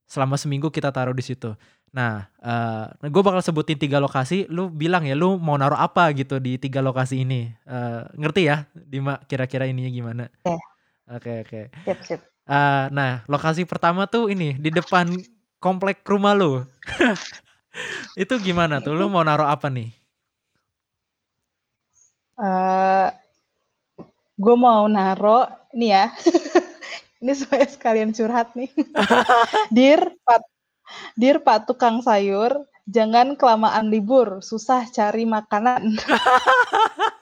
Selama 0.08 0.39
seminggu 0.39 0.71
kita 0.71 0.93
taruh 0.93 1.12
di 1.12 1.26
situ. 1.26 1.52
Nah, 1.91 2.28
uh, 2.39 2.88
eh, 3.04 3.10
gue 3.12 3.23
bakal 3.23 3.43
sebutin 3.43 3.76
tiga 3.76 4.00
lokasi. 4.00 4.47
Lu 4.47 4.71
bilang 4.71 5.04
ya, 5.04 5.17
lu 5.17 5.36
mau 5.36 5.60
naruh 5.60 5.80
apa 5.80 6.13
gitu 6.15 6.39
di 6.39 6.56
tiga 6.56 6.80
lokasi 6.80 7.28
ini. 7.28 7.52
Uh, 7.67 8.08
ngerti 8.15 8.47
ya, 8.47 8.69
Dima? 8.71 9.19
Kira-kira 9.28 9.67
ininya 9.67 9.91
gimana? 9.91 10.23
Oke, 10.47 10.56
okay. 10.56 10.58
oke. 11.12 11.19
Okay, 11.19 11.38
okay. 11.43 11.63
Sip, 11.84 12.00
sip. 12.08 12.19
Uh, 12.47 12.88
nah, 12.95 13.28
lokasi 13.28 13.67
pertama 13.67 14.08
tuh 14.08 14.32
ini 14.32 14.56
di 14.56 14.71
depan 14.71 15.12
komplek 15.60 16.08
rumah 16.08 16.32
lu. 16.32 16.63
Itu 18.18 18.38
gimana 18.42 18.82
tuh? 18.82 18.98
Lu 18.98 19.10
mau 19.10 19.22
naruh 19.22 19.48
apa 19.50 19.70
nih? 19.70 19.90
Uh, 22.38 23.10
gue 24.38 24.56
mau 24.58 24.86
naruh 24.86 25.50
nih 25.74 25.90
ya. 25.94 26.06
ini 27.22 27.34
supaya 27.34 27.66
sekalian 27.66 28.13
curhat 28.13 28.54
nih. 28.54 28.70
Dir, 29.76 30.13
Pak, 30.22 30.42
Dir 31.18 31.42
Pak 31.42 31.66
tukang 31.66 32.06
sayur, 32.06 32.66
jangan 32.86 33.34
kelamaan 33.34 33.90
libur, 33.90 34.46
susah 34.46 34.86
cari 34.94 35.26
makanan. 35.26 35.98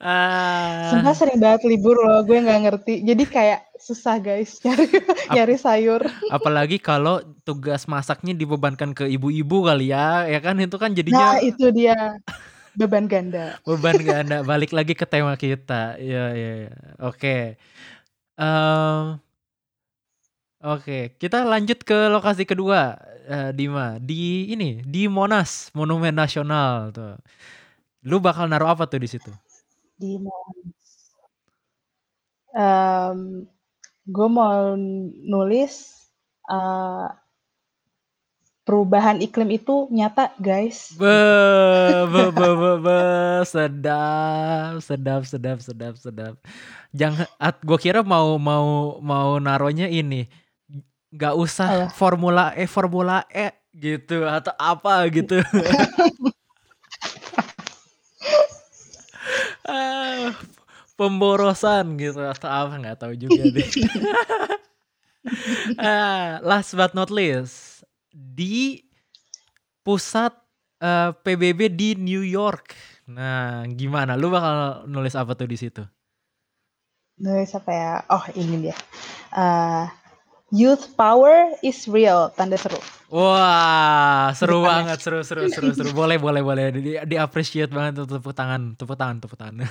uh, 0.00 0.90
Sumpah 0.92 1.14
sering 1.16 1.38
banget 1.40 1.64
libur 1.64 1.96
loh, 1.96 2.20
gue 2.24 2.38
nggak 2.38 2.60
ngerti. 2.68 2.94
Jadi 3.06 3.24
kayak 3.24 3.60
susah 3.78 4.20
guys 4.20 4.58
nyari 4.64 4.86
nyari 5.32 5.56
sayur. 5.56 6.02
Apalagi 6.28 6.76
kalau 6.82 7.22
tugas 7.46 7.86
masaknya 7.88 8.34
dibebankan 8.34 8.92
ke 8.92 9.08
ibu-ibu 9.08 9.64
kali 9.64 9.94
ya, 9.94 10.28
ya 10.28 10.38
kan 10.42 10.58
itu 10.60 10.76
kan 10.76 10.92
jadinya. 10.92 11.36
Nah 11.36 11.40
itu 11.40 11.66
dia 11.72 12.18
beban 12.76 13.08
ganda. 13.08 13.56
beban 13.68 13.98
ganda. 14.00 14.44
Balik 14.44 14.74
lagi 14.76 14.92
ke 14.92 15.06
tema 15.08 15.34
kita. 15.34 15.96
Ya 15.98 16.34
ya. 16.34 16.52
ya. 16.68 16.72
Oke. 17.00 17.56
Um, 18.38 19.18
Oke, 20.58 21.14
kita 21.22 21.46
lanjut 21.46 21.86
ke 21.86 22.10
lokasi 22.10 22.42
kedua, 22.42 22.98
uh, 23.30 23.54
Dima. 23.54 24.02
Di 24.02 24.50
ini, 24.50 24.82
di 24.82 25.06
Monas, 25.06 25.70
Monumen 25.70 26.10
Nasional 26.10 26.90
tuh. 26.90 27.14
Lu 28.08 28.16
bakal 28.16 28.48
naruh 28.48 28.72
apa 28.72 28.88
tuh 28.88 29.04
di 29.04 29.08
situ? 29.12 29.28
Di. 30.00 30.16
Um, 32.56 33.44
gue 34.08 34.28
mau 34.32 34.72
nulis 35.28 35.92
uh, 36.48 37.12
perubahan 38.64 39.20
iklim 39.20 39.60
itu 39.60 39.84
nyata, 39.92 40.32
guys. 40.40 40.96
Be, 40.96 41.20
be, 42.08 42.24
be, 42.32 42.48
be, 42.56 42.72
be, 42.80 43.00
sedap, 43.44 44.80
sedap, 44.80 45.22
sedap, 45.28 45.58
sedap, 45.60 45.94
sedap. 46.00 46.34
Jangan, 46.96 47.28
gue 47.60 47.78
kira 47.78 48.00
mau 48.00 48.40
mau 48.40 48.96
mau 49.04 49.36
naruhnya 49.36 49.84
ini, 49.92 50.24
nggak 51.12 51.34
usah 51.36 51.68
oh. 51.68 51.88
formula 51.92 52.56
E, 52.56 52.64
formula 52.64 53.28
E 53.28 53.52
gitu 53.76 54.24
atau 54.24 54.56
apa 54.56 55.04
gitu. 55.12 55.44
ah, 59.68 60.32
pemborosan 60.98 61.94
gitu 62.00 62.24
atau 62.24 62.48
apa 62.48 62.74
nggak 62.80 62.98
tahu 62.98 63.14
juga 63.14 63.46
deh. 63.46 63.62
ah, 65.78 66.42
last 66.42 66.74
but 66.74 66.96
not 66.96 67.12
least 67.12 67.84
di 68.10 68.82
pusat 69.86 70.34
uh, 70.82 70.84
eh, 70.84 71.10
PBB 71.24 71.72
di 71.72 71.88
New 71.96 72.24
York. 72.24 72.76
Nah, 73.08 73.64
gimana? 73.72 74.20
Lu 74.20 74.28
bakal 74.28 74.84
nulis 74.84 75.16
apa 75.16 75.32
tuh 75.32 75.48
di 75.48 75.56
situ? 75.56 75.80
Nulis 77.18 77.50
apa 77.56 77.70
ya? 77.72 77.92
Oh, 78.12 78.24
ini 78.36 78.68
dia. 78.68 78.76
Uh, 79.32 79.88
Youth 80.48 80.96
power 80.96 81.52
is 81.60 81.84
real, 81.84 82.32
tanda 82.32 82.56
seru. 82.56 82.80
Wah, 83.12 84.32
seru 84.32 84.64
banget, 84.64 84.96
seru, 85.04 85.20
seru, 85.20 85.44
seru, 85.52 85.76
seru. 85.76 85.92
Boleh, 85.92 86.16
boleh, 86.16 86.40
boleh. 86.40 86.72
Di, 86.72 86.92
di 87.04 87.16
appreciate 87.20 87.68
banget 87.68 88.08
tepuk 88.08 88.32
tangan, 88.32 88.72
tepuk 88.72 88.96
tangan, 88.96 89.16
tepuk 89.20 89.36
tangan. 89.36 89.68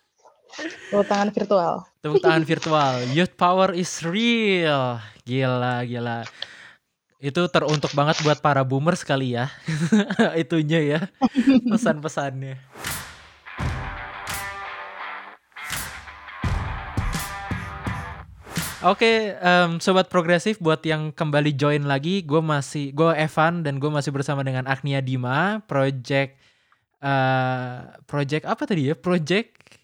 tepuk 0.92 1.08
tangan 1.08 1.28
virtual. 1.32 1.74
Tepuk 2.04 2.20
tangan 2.20 2.44
virtual. 2.44 2.92
Youth 3.16 3.32
power 3.40 3.72
is 3.72 3.88
real. 4.04 5.00
Gila, 5.24 5.88
gila. 5.88 6.28
Itu 7.16 7.48
teruntuk 7.48 7.96
banget 7.96 8.20
buat 8.20 8.44
para 8.44 8.60
boomer 8.60 9.00
sekali 9.00 9.32
ya. 9.32 9.48
Itunya 10.36 10.80
ya. 10.84 11.00
Pesan-pesannya. 11.72 12.60
Oke, 18.84 19.32
um, 19.40 19.80
sobat 19.80 20.12
progresif 20.12 20.60
buat 20.60 20.84
yang 20.84 21.08
kembali 21.08 21.56
join 21.56 21.88
lagi, 21.88 22.20
gue 22.20 22.44
masih 22.44 22.92
gue 22.92 23.16
Evan 23.16 23.64
dan 23.64 23.80
gue 23.80 23.88
masih 23.88 24.12
bersama 24.12 24.44
dengan 24.44 24.68
Agnia 24.68 25.00
Dima, 25.00 25.64
project 25.64 26.36
uh, 27.00 27.96
project 28.04 28.44
apa 28.44 28.68
tadi 28.68 28.92
ya? 28.92 28.94
Project 28.94 29.80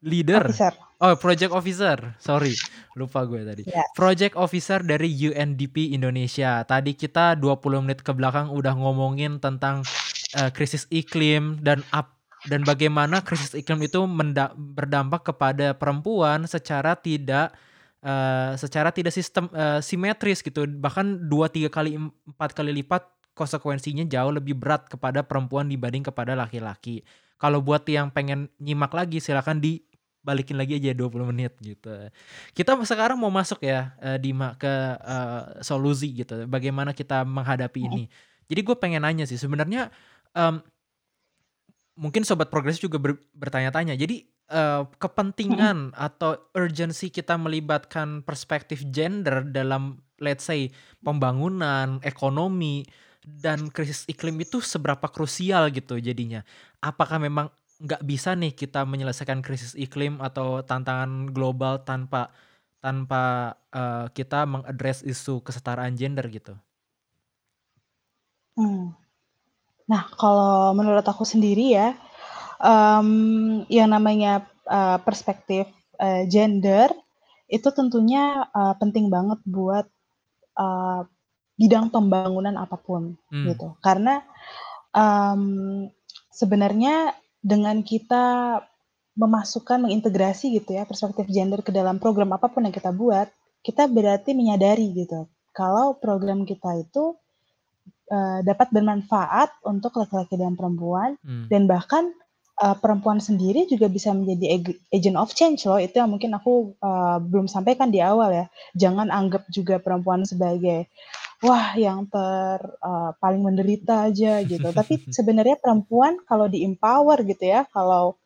leader. 0.00 0.48
Officer. 0.48 0.72
Oh, 0.96 1.12
project 1.20 1.52
officer. 1.52 1.96
Sorry, 2.16 2.56
lupa 2.96 3.20
gue 3.28 3.44
tadi. 3.44 3.68
Yeah. 3.68 3.84
Project 3.92 4.40
officer 4.40 4.80
dari 4.80 5.12
UNDP 5.12 5.92
Indonesia. 5.92 6.64
Tadi 6.64 6.96
kita 6.96 7.36
20 7.36 7.84
menit 7.84 8.00
ke 8.00 8.16
belakang 8.16 8.48
udah 8.48 8.72
ngomongin 8.80 9.44
tentang 9.44 9.84
uh, 10.40 10.48
krisis 10.56 10.88
iklim 10.88 11.60
dan 11.60 11.84
up 11.92 12.16
dan 12.48 12.64
bagaimana 12.64 13.20
krisis 13.20 13.52
iklim 13.52 13.84
itu 13.84 14.08
berdampak 14.56 15.20
kepada 15.20 15.76
perempuan 15.76 16.48
secara 16.48 16.96
tidak 16.96 17.52
uh, 18.04 18.52
secara 18.60 18.92
tidak 18.92 19.16
sistem 19.16 19.48
uh, 19.50 19.80
simetris 19.80 20.44
gitu 20.44 20.68
bahkan 20.78 21.16
dua 21.26 21.48
tiga 21.48 21.72
kali 21.72 21.96
empat 21.96 22.52
kali 22.52 22.70
lipat 22.84 23.08
konsekuensinya 23.34 24.06
jauh 24.06 24.30
lebih 24.30 24.54
berat 24.54 24.86
kepada 24.86 25.26
perempuan 25.26 25.66
dibanding 25.66 26.06
kepada 26.06 26.38
laki-laki 26.38 27.02
kalau 27.44 27.60
buat 27.60 27.82
yang 27.84 28.08
pengen 28.08 28.48
nyimak 28.62 28.94
lagi 28.94 29.18
silakan 29.18 29.60
dibalikin 29.60 30.56
lagi 30.56 30.80
aja 30.80 30.96
20 30.96 31.28
menit 31.34 31.52
gitu. 31.60 31.92
Kita 32.56 32.78
sekarang 32.88 33.20
mau 33.20 33.28
masuk 33.28 33.60
ya 33.60 33.92
uh, 34.00 34.16
di 34.16 34.32
ke 34.56 34.74
uh, 34.96 35.60
solusi 35.60 36.14
gitu. 36.14 36.46
Bagaimana 36.48 36.96
kita 36.96 37.20
menghadapi 37.26 37.84
ini. 37.84 38.08
Jadi 38.48 38.60
gue 38.64 38.76
pengen 38.80 39.04
nanya 39.04 39.28
sih 39.28 39.36
sebenarnya 39.36 39.92
um, 40.32 40.64
mungkin 42.00 42.24
sobat 42.24 42.48
progres 42.48 42.80
juga 42.80 42.96
ber, 42.96 43.20
bertanya-tanya. 43.36 43.92
Jadi 43.98 44.24
uh, 44.50 44.88
kepentingan 44.98 45.92
hmm. 45.92 45.96
atau 45.96 46.36
urgensi 46.56 47.08
kita 47.08 47.38
melibatkan 47.38 48.24
perspektif 48.26 48.84
gender 48.88 49.44
dalam 49.46 50.00
let's 50.20 50.46
say 50.46 50.70
pembangunan, 51.02 52.00
ekonomi 52.04 52.84
dan 53.24 53.72
krisis 53.72 54.04
iklim 54.04 54.36
itu 54.44 54.60
seberapa 54.60 55.08
krusial 55.08 55.72
gitu 55.72 55.96
jadinya. 55.96 56.44
Apakah 56.84 57.16
memang 57.16 57.48
nggak 57.80 58.02
bisa 58.06 58.36
nih 58.38 58.54
kita 58.54 58.86
menyelesaikan 58.86 59.42
krisis 59.42 59.74
iklim 59.74 60.20
atau 60.22 60.62
tantangan 60.62 61.32
global 61.34 61.82
tanpa 61.82 62.30
tanpa 62.84 63.56
uh, 63.72 64.06
kita 64.12 64.44
mengadres 64.44 65.00
isu 65.02 65.40
kesetaraan 65.40 65.96
gender 65.96 66.28
gitu? 66.28 66.54
Hmm. 68.54 68.92
Nah, 69.84 70.08
kalau 70.16 70.72
menurut 70.72 71.04
aku 71.04 71.24
sendiri 71.28 71.76
ya, 71.76 71.96
um, 72.60 73.08
yang 73.70 73.90
namanya 73.90 74.46
uh, 74.68 74.98
perspektif 75.02 75.66
uh, 75.98 76.22
gender 76.28 76.90
itu 77.50 77.68
tentunya 77.70 78.48
uh, 78.50 78.74
penting 78.80 79.12
banget 79.12 79.38
buat 79.44 79.86
uh, 80.58 81.06
bidang 81.54 81.94
pembangunan 81.94 82.54
apa 82.58 82.74
pun 82.74 83.14
Hmm. 83.30 83.46
gitu. 83.50 83.78
Karena 83.78 84.22
um, 84.90 85.86
sebenarnya 86.34 87.14
dengan 87.44 87.84
kita 87.84 88.58
memasukkan 89.14 89.86
mengintegrasi 89.86 90.58
gitu 90.58 90.74
ya 90.74 90.82
perspektif 90.82 91.30
gender 91.30 91.62
ke 91.62 91.70
dalam 91.70 92.02
program 92.02 92.34
apa 92.34 92.50
pun 92.50 92.66
yang 92.66 92.74
kita 92.74 92.90
buat, 92.90 93.30
kita 93.62 93.86
berarti 93.86 94.34
menyadari 94.34 94.90
gitu 94.90 95.30
kalau 95.54 95.94
program 95.96 96.42
kita 96.42 96.82
itu 96.82 97.14
uh, 98.10 98.42
dapat 98.42 98.68
bermanfaat 98.74 99.62
untuk 99.62 99.94
laki-laki 99.94 100.34
dan 100.34 100.58
perempuan 100.58 101.14
Hmm. 101.22 101.46
dan 101.46 101.70
bahkan 101.70 102.10
uh, 102.60 102.76
perempuan 102.78 103.18
sendiri 103.18 103.66
juga 103.66 103.90
bisa 103.90 104.14
menjadi 104.14 104.74
agent 104.94 105.18
of 105.18 105.34
change 105.34 105.66
loh. 105.66 105.80
Itu 105.80 105.98
yang 106.02 106.10
mungkin 106.14 106.34
aku 106.36 106.74
uh, 106.78 107.18
belum 107.18 107.50
sampaikan 107.50 107.90
di 107.90 107.98
awal 108.02 108.30
ya. 108.30 108.46
Jangan 108.76 109.10
anggap 109.10 109.46
juga 109.50 109.80
perempuan 109.82 110.22
sebagai 110.28 110.90
wah 111.42 111.76
yang 111.76 112.08
ter 112.08 112.60
uh, 112.80 113.12
paling 113.18 113.42
menderita 113.42 114.10
aja 114.10 114.42
gitu. 114.46 114.68
Tapi 114.78 115.10
sebenarnya 115.10 115.58
perempuan 115.58 116.20
kalau 116.26 116.46
di 116.46 116.62
empower 116.62 117.22
gitu 117.26 117.44
ya, 117.44 117.66
kalau 117.70 118.18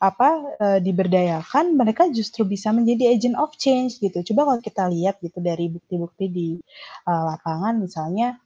apa 0.00 0.56
diberdayakan, 0.80 1.76
mereka 1.76 2.08
justru 2.08 2.48
bisa 2.48 2.72
menjadi 2.72 3.12
agent 3.12 3.36
of 3.36 3.52
change 3.60 4.00
gitu. 4.00 4.24
Coba 4.32 4.48
kalau 4.48 4.60
kita 4.64 4.88
lihat 4.88 5.20
gitu 5.20 5.36
dari 5.40 5.68
bukti-bukti 5.68 6.32
di 6.32 6.48
lapangan 7.04 7.80
misalnya 7.80 8.40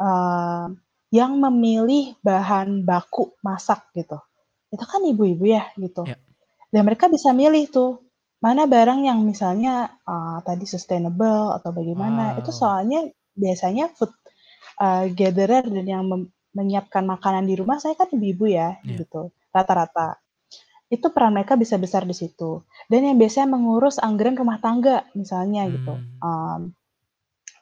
uh, 0.00 0.68
yang 1.14 1.38
memilih 1.38 2.18
bahan 2.26 2.82
baku 2.82 3.30
masak 3.44 3.86
gitu. 3.94 4.18
Itu 4.74 4.84
kan 4.84 5.00
ibu-ibu 5.06 5.46
ya 5.46 5.70
gitu. 5.78 6.02
Ya. 6.04 6.18
Dan 6.74 6.82
mereka 6.90 7.06
bisa 7.06 7.30
milih 7.30 7.70
tuh 7.70 8.02
mana 8.42 8.66
barang 8.66 9.06
yang 9.06 9.22
misalnya 9.22 9.94
uh, 10.04 10.42
tadi 10.42 10.66
sustainable 10.66 11.54
atau 11.54 11.70
bagaimana. 11.70 12.34
Itu 12.42 12.50
Wow. 12.50 12.58
soalnya 12.58 13.00
biasanya 13.38 13.94
food 13.94 14.10
uh, 14.82 15.06
gatherer 15.14 15.64
dan 15.64 15.86
yang 15.86 16.02
menyiapkan 16.54 17.02
makanan 17.06 17.46
di 17.46 17.54
rumah 17.58 17.78
saya 17.78 17.94
kan 17.94 18.10
ibu-ibu 18.10 18.50
ya 18.50 18.76
Iya. 18.82 19.06
gitu. 19.06 19.30
Rata-rata. 19.54 20.18
Itu 20.90 21.10
peran 21.14 21.34
mereka 21.34 21.54
bisa 21.54 21.78
besar 21.80 22.04
di 22.04 22.14
situ. 22.14 22.62
Dan 22.90 23.06
yang 23.08 23.16
biasanya 23.16 23.54
mengurus 23.54 23.96
anggaran 24.02 24.36
rumah 24.36 24.58
tangga 24.60 25.06
misalnya 25.16 25.64
gitu. 25.70 25.94
Hmm. 25.94 26.18
Um, 26.20 26.60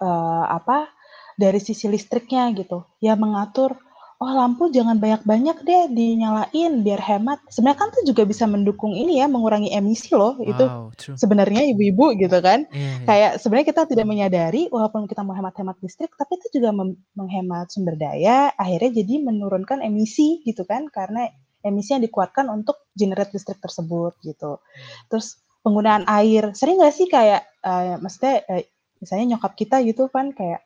uh, 0.03 0.45
apa 0.51 0.91
dari 1.39 1.63
sisi 1.63 1.89
listriknya 1.89 2.51
gitu 2.53 2.85
ya 3.01 3.17
mengatur 3.17 3.79
oh 4.23 4.31
lampu 4.31 4.71
jangan 4.71 5.03
banyak-banyak 5.03 5.67
deh 5.67 5.83
dinyalain 5.91 6.73
biar 6.81 7.01
hemat 7.03 7.43
sebenarnya 7.51 7.79
kan 7.83 7.89
tuh 7.91 8.07
juga 8.07 8.23
bisa 8.23 8.47
mendukung 8.47 8.95
ini 8.95 9.19
ya 9.19 9.27
mengurangi 9.27 9.75
emisi 9.75 10.15
loh 10.15 10.39
itu 10.39 10.63
Wow, 10.63 10.95
true. 10.95 11.19
sebenarnya 11.19 11.67
ibu-ibu 11.75 12.15
gitu 12.15 12.39
kan 12.39 12.71
Iya, 12.71 13.03
iya. 13.03 13.03
kayak 13.03 13.31
sebenarnya 13.43 13.67
kita 13.67 13.83
tidak 13.91 14.07
menyadari 14.07 14.71
walaupun 14.71 15.11
kita 15.11 15.27
mau 15.27 15.35
hemat-hemat 15.35 15.75
listrik 15.83 16.15
tapi 16.15 16.39
itu 16.39 16.63
juga 16.63 16.71
mem- 16.71 17.03
menghemat 17.19 17.75
sumber 17.75 17.99
daya 17.99 18.55
akhirnya 18.55 19.03
jadi 19.03 19.27
menurunkan 19.27 19.83
emisi 19.83 20.39
gitu 20.47 20.63
kan 20.63 20.87
karena 20.87 21.27
emisi 21.61 21.91
yang 21.91 22.03
dikeluarkan 22.03 22.47
untuk 22.47 22.87
generate 22.95 23.35
listrik 23.35 23.59
tersebut 23.59 24.15
gitu 24.23 24.63
terus 25.11 25.43
penggunaan 25.63 26.07
air 26.07 26.55
sering 26.55 26.79
nggak 26.79 26.95
sih 26.95 27.11
kayak 27.11 27.43
eh, 27.61 27.99
maksudnya 27.99 28.43
eh, 28.47 28.71
misalnya 28.99 29.35
nyokap 29.35 29.59
kita 29.59 29.83
gitu 29.83 30.07
kan 30.07 30.31
kayak 30.31 30.63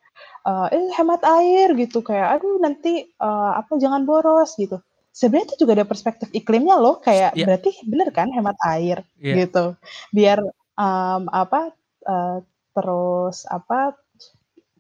eh 0.47 0.67
eh, 0.77 0.87
hemat 0.99 1.23
air 1.27 1.69
gitu 1.79 1.99
kayak 2.07 2.39
aduh 2.41 2.57
nanti 2.63 3.07
eh, 3.09 3.51
apa 3.61 3.73
jangan 3.83 4.03
boros 4.09 4.55
gitu 4.59 4.79
sebenarnya 5.17 5.47
itu 5.53 5.57
juga 5.65 5.73
ada 5.81 5.87
perspektif 5.89 6.29
iklimnya 6.37 6.77
loh 6.77 7.01
kayak 7.01 7.33
Iya. 7.35 7.45
berarti 7.49 7.71
bener 7.89 8.09
kan 8.13 8.29
hemat 8.37 8.57
air 8.69 8.99
Iya. 9.21 9.35
gitu 9.49 9.65
biar 10.17 10.39
em, 10.77 11.23
apa 11.33 11.61
eh, 12.05 12.39
terus 12.77 13.37
apa 13.49 13.97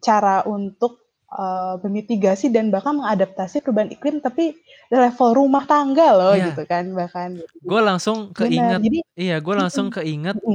cara 0.05 0.44
untuk 0.46 1.05
eh, 1.37 1.75
memitigasi 1.85 2.49
dan 2.49 2.72
bahkan 2.75 2.96
mengadaptasi 2.99 3.61
perubahan 3.61 3.92
iklim 3.92 4.18
tapi 4.25 4.57
level 4.88 5.31
rumah 5.35 5.64
tangga 5.66 6.14
loh 6.14 6.33
Iya. 6.33 6.55
gitu 6.55 6.62
kan 6.64 6.85
bahkan. 6.96 7.31
Gue 7.61 7.81
langsung 7.83 8.31
benar. 8.33 8.38
keinget, 8.49 8.81
jadi 8.87 8.99
iya 9.18 9.37
gue 9.42 9.55
langsung 9.57 9.87
keinget 9.92 10.37
eh, 10.38 10.55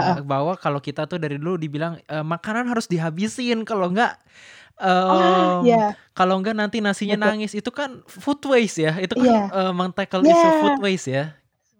heeh. 0.00 0.16
bahwa 0.24 0.54
kalau 0.56 0.78
kita 0.80 1.04
tuh 1.10 1.18
dari 1.20 1.36
dulu 1.36 1.58
dibilang 1.58 1.98
eh, 2.06 2.24
makanan 2.24 2.70
harus 2.70 2.86
dihabisin 2.88 3.66
kalau 3.68 3.90
enggak 3.92 4.16
ah 4.78 5.62
em, 5.62 5.70
ya 5.70 5.94
kalau 6.18 6.34
enggak 6.42 6.54
nanti 6.58 6.78
nasinya 6.82 7.14
betul. 7.18 7.26
nangis. 7.30 7.52
Itu 7.54 7.70
kan 7.70 8.02
food 8.06 8.40
waste 8.50 8.78
ya 8.86 8.92
itu 8.98 9.14
kan 9.14 9.30
iya. 9.30 9.42
eh, 9.50 9.72
meng-tackle 9.74 10.22
isu 10.26 10.48
ya 10.50 10.58
food 10.60 10.76
waste 10.82 11.08
ya. 11.10 11.24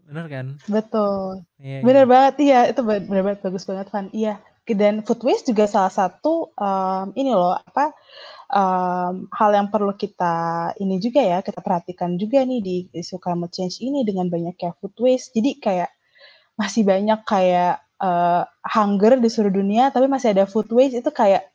Bener 0.06 0.26
kan? 0.30 0.46
Betul. 0.68 1.44
Iya 1.60 1.78
Bener 1.86 2.04
iya 2.04 2.10
banget, 2.12 2.34
iya 2.46 2.58
itu 2.70 2.80
bener 2.84 3.22
banget. 3.26 3.40
Bagus 3.44 3.64
banget 3.68 3.86
Van. 3.92 4.06
Iya, 4.12 4.34
dan 4.72 4.94
food 5.04 5.20
waste 5.26 5.48
juga 5.52 5.64
salah 5.68 5.92
satu 5.92 6.52
em, 6.56 7.06
ini 7.20 7.30
loh 7.32 7.56
apa 7.56 7.92
em, 8.54 9.14
hal 9.34 9.50
yang 9.58 9.68
perlu 9.74 9.92
kita 9.98 10.34
ini 10.78 10.96
juga 11.02 11.20
ya 11.22 11.38
kita 11.42 11.60
perhatikan 11.60 12.14
juga 12.22 12.42
nih 12.46 12.60
di 12.62 12.76
isu 12.94 13.18
climate 13.18 13.52
change 13.54 13.82
ini 13.82 14.06
dengan 14.06 14.30
banyaknya 14.30 14.72
food 14.78 14.94
waste. 15.02 15.34
Jadi 15.36 15.58
kayak 15.58 15.90
masih 16.60 16.82
banyak 16.86 17.20
kayak 17.26 17.82
eh, 18.02 18.42
hunger 18.74 19.18
di 19.18 19.28
seluruh 19.30 19.54
dunia, 19.54 19.90
tapi 19.94 20.06
masih 20.06 20.34
ada 20.34 20.44
food 20.46 20.70
waste 20.70 20.98
itu 21.02 21.10
kayak 21.10 21.50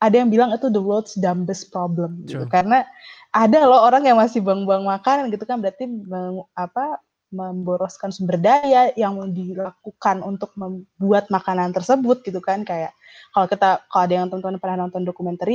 ada 0.00 0.16
yang 0.16 0.28
bilang 0.32 0.50
itu 0.56 0.72
the 0.72 0.80
world's 0.80 1.14
dumbest 1.20 1.68
problem 1.72 2.24
gitu. 2.24 2.44
True 2.44 2.48
karena 2.48 2.84
ada 3.30 3.58
loh 3.68 3.80
orang 3.84 4.02
yang 4.08 4.18
masih 4.18 4.42
buang-buang 4.42 4.82
makanan 4.82 5.30
gitu 5.30 5.44
kan 5.46 5.62
berarti 5.62 5.86
meng- 5.86 6.48
apa 6.56 6.98
memboroskan 7.30 8.10
sumber 8.10 8.42
daya 8.42 8.90
yang 8.98 9.14
dilakukan 9.30 10.18
untuk 10.26 10.50
membuat 10.58 11.30
makanan 11.30 11.70
tersebut 11.70 12.26
gitu 12.26 12.42
kan. 12.42 12.66
Kayak 12.66 12.90
kalau 13.30 13.46
kita 13.46 13.68
kalau 13.86 14.02
ada 14.08 14.14
yang 14.18 14.26
teman-teman 14.26 14.58
pernah 14.58 14.76
nonton 14.86 15.06
dokumenter 15.06 15.46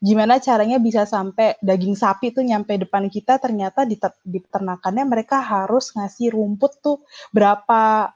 gimana 0.00 0.40
caranya 0.40 0.80
bisa 0.80 1.04
sampai 1.04 1.60
daging 1.60 1.92
sapi 1.92 2.32
tuh 2.32 2.40
nyampe 2.40 2.72
depan 2.80 3.12
kita 3.12 3.36
ternyata 3.36 3.84
di, 3.84 4.00
ter- 4.00 4.16
di 4.24 4.40
peternakannya 4.40 5.04
mereka 5.04 5.44
harus 5.44 5.92
ngasih 5.92 6.32
rumput 6.32 6.80
tuh 6.80 7.04
berapa 7.36 8.08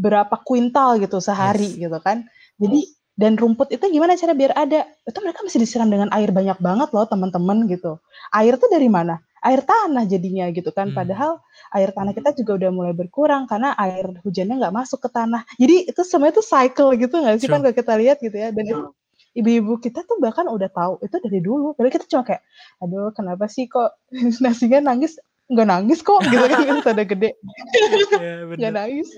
berapa 0.00 0.36
kuintal 0.44 0.96
gitu 0.96 1.20
sehari 1.20 1.76
yes. 1.76 1.88
gitu 1.88 1.98
kan. 2.00 2.24
Jadi 2.56 2.80
dan 3.16 3.36
rumput 3.40 3.72
itu 3.72 3.84
gimana 3.88 4.16
cara 4.16 4.32
biar 4.36 4.52
ada? 4.56 4.84
Itu 5.04 5.24
mereka 5.24 5.40
mesti 5.44 5.56
disiram 5.60 5.88
dengan 5.88 6.12
air 6.12 6.32
banyak 6.32 6.60
banget 6.60 6.88
loh 6.92 7.04
teman-teman 7.08 7.64
gitu. 7.68 8.00
Air 8.32 8.60
tuh 8.60 8.68
dari 8.68 8.88
mana? 8.88 9.20
Air 9.44 9.64
tanah 9.64 10.04
jadinya 10.08 10.48
gitu 10.52 10.72
kan. 10.72 10.92
Hmm. 10.92 10.96
padahal 10.96 11.40
air 11.76 11.92
tanah 11.92 12.12
kita 12.16 12.32
juga 12.32 12.64
udah 12.64 12.70
mulai 12.72 12.92
berkurang 12.96 13.44
karena 13.44 13.76
air 13.76 14.20
hujannya 14.24 14.56
nggak 14.56 14.72
masuk 14.72 15.04
ke 15.04 15.08
tanah. 15.12 15.44
Jadi 15.60 15.88
itu 15.88 16.00
semuanya 16.04 16.40
tuh 16.40 16.46
cycle 16.48 16.92
gitu 16.96 17.16
nggak 17.20 17.36
sih 17.40 17.48
true. 17.48 17.56
Kan 17.56 17.60
kalau 17.64 17.76
kita 17.76 17.92
lihat 17.96 18.16
gitu 18.24 18.36
ya 18.36 18.48
dan 18.52 18.64
itu 18.68 18.84
ibu-ibu 19.36 19.76
kita 19.76 20.00
tuh 20.08 20.16
bahkan 20.16 20.48
udah 20.48 20.72
tahu 20.72 20.96
itu 21.04 21.16
dari 21.20 21.40
dulu. 21.44 21.76
Tapi 21.76 21.88
kita 21.92 22.08
cuma 22.08 22.24
kayak 22.24 22.42
aduh 22.80 23.12
kenapa 23.12 23.44
sih 23.46 23.68
kok 23.68 24.00
nasinya 24.44 24.80
nangis? 24.92 25.20
Nggak 25.46 25.68
nangis 25.70 26.02
kok 26.02 26.18
gitu 26.26 26.42
kan 26.42 26.58
kita 26.82 26.90
udah 26.90 27.06
gede. 27.06 27.30
Iya 27.38 27.86
nggak 28.10 28.46
bener. 28.56 28.70
Nangis. 28.74 29.08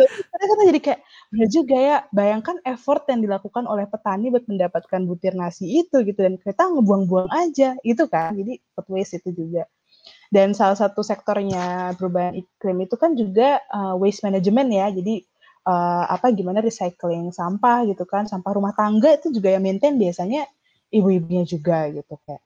Tapi 0.00 0.44
kita 0.50 0.62
jadi 0.72 0.80
kayak 0.82 1.00
bener 1.30 1.48
juga 1.52 1.76
ya 1.76 1.96
bayangkan 2.10 2.56
effort 2.66 3.06
yang 3.06 3.22
dilakukan 3.22 3.64
oleh 3.70 3.86
petani 3.86 4.34
buat 4.34 4.48
mendapatkan 4.50 5.00
butir 5.06 5.38
nasi 5.38 5.86
itu 5.86 6.02
gitu. 6.02 6.18
Dan 6.18 6.40
kita 6.42 6.66
ngebuang-buang 6.74 7.30
aja 7.30 7.78
itu 7.86 8.04
kan. 8.10 8.34
Jadi 8.34 8.58
food 8.74 8.88
waste 8.90 9.22
itu 9.22 9.46
juga. 9.46 9.68
Dan 10.26 10.58
salah 10.58 10.74
satu 10.74 11.06
sektornya 11.06 11.94
perubahan 11.94 12.34
iklim 12.34 12.82
itu 12.82 12.98
kan 12.98 13.14
juga 13.14 13.62
uh, 13.70 13.94
waste 13.94 14.26
management 14.26 14.68
ya. 14.74 14.86
Jadi 14.90 15.22
uh, 15.66 16.04
apa 16.06 16.30
gimana 16.32 16.62
recycling 16.62 17.34
sampah 17.34 17.84
gitu 17.90 18.06
kan 18.06 18.30
sampah 18.30 18.52
rumah 18.54 18.72
tangga 18.72 19.18
itu 19.18 19.34
juga 19.34 19.58
yang 19.58 19.66
maintain 19.66 19.98
biasanya 19.98 20.46
ibu-ibunya 20.94 21.42
juga 21.42 21.90
gitu 21.90 22.14
kayak 22.24 22.42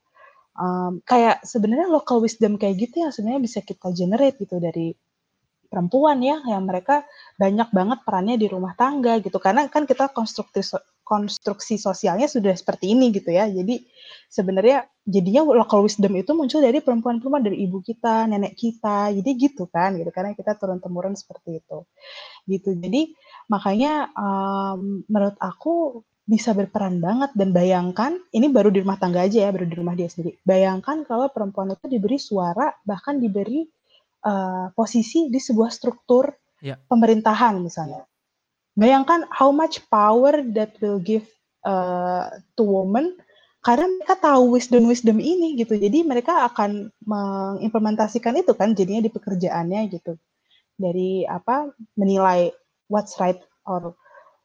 um, 0.57 0.99
kayak 1.05 1.45
sebenarnya 1.45 1.87
local 1.93 2.25
wisdom 2.25 2.57
kayak 2.57 2.89
gitu 2.89 3.05
yang 3.05 3.13
sebenarnya 3.13 3.43
bisa 3.45 3.61
kita 3.61 3.93
generate 3.93 4.41
gitu 4.41 4.57
dari 4.57 4.97
perempuan 5.71 6.19
ya 6.19 6.43
yang 6.51 6.67
mereka 6.67 7.07
banyak 7.39 7.71
banget 7.71 7.99
perannya 8.03 8.37
di 8.37 8.51
rumah 8.51 8.75
tangga 8.75 9.23
gitu. 9.23 9.39
Karena 9.39 9.71
kan 9.71 9.87
kita 9.87 10.11
konstruksi 10.11 10.77
konstruksi 11.07 11.79
sosialnya 11.79 12.27
sudah 12.27 12.55
seperti 12.55 12.95
ini 12.95 13.15
gitu 13.15 13.31
ya. 13.31 13.47
Jadi 13.47 13.87
sebenarnya 14.27 14.87
jadinya 15.07 15.47
local 15.47 15.87
wisdom 15.87 16.15
itu 16.19 16.35
muncul 16.35 16.59
dari 16.63 16.83
perempuan-perempuan 16.83 17.43
dari 17.47 17.63
ibu 17.67 17.79
kita 17.83 18.27
nenek 18.27 18.59
kita 18.59 19.15
jadi 19.15 19.31
gitu 19.39 19.71
kan 19.71 19.95
gitu. 19.95 20.11
Karena 20.11 20.35
kita 20.35 20.59
turun 20.59 20.83
temurun 20.83 21.15
seperti 21.15 21.63
itu. 21.63 21.87
Gitu. 22.51 22.75
Jadi 22.75 23.15
makanya 23.47 24.11
um, 24.15 25.07
menurut 25.07 25.39
aku 25.39 26.03
bisa 26.31 26.55
berperan 26.55 27.03
banget 27.03 27.35
dan 27.35 27.51
bayangkan 27.51 28.15
ini 28.31 28.47
baru 28.47 28.71
di 28.71 28.87
rumah 28.87 29.03
tangga 29.03 29.27
aja 29.27 29.47
ya 29.47 29.51
baru 29.51 29.67
di 29.67 29.75
rumah 29.75 29.99
dia 29.99 30.07
sendiri. 30.07 30.39
Bayangkan 30.47 31.03
kalau 31.03 31.27
perempuan 31.35 31.75
itu 31.75 31.91
diberi 31.91 32.23
suara 32.23 32.71
bahkan 32.87 33.19
diberi 33.19 33.67
uh, 34.25 34.73
posisi 34.75 35.29
di 35.29 35.41
sebuah 35.41 35.71
struktur 35.73 36.31
ya 36.61 36.77
pemerintahan 36.77 37.57
misalnya 37.61 38.05
bayangkan 38.79 39.27
how 39.33 39.51
much 39.51 39.83
power 39.89 40.41
that 40.57 40.77
will 40.81 41.01
give 41.01 41.27
uh, 41.67 42.31
to 42.57 42.63
woman 42.65 43.17
karena 43.61 43.93
mereka 43.93 44.17
tahu 44.17 44.57
wisdom-wisdom 44.57 45.21
ini 45.21 45.61
gitu. 45.61 45.77
Jadi 45.77 46.01
mereka 46.01 46.49
akan 46.49 46.89
mengimplementasikan 47.05 48.41
itu 48.41 48.57
kan 48.57 48.73
jadinya 48.73 49.05
di 49.05 49.13
pekerjaannya 49.13 49.81
gitu. 49.93 50.17
Dari 50.81 51.29
apa 51.29 51.69
menilai 51.93 52.49
what's 52.89 53.21
right 53.21 53.37
or 53.69 53.93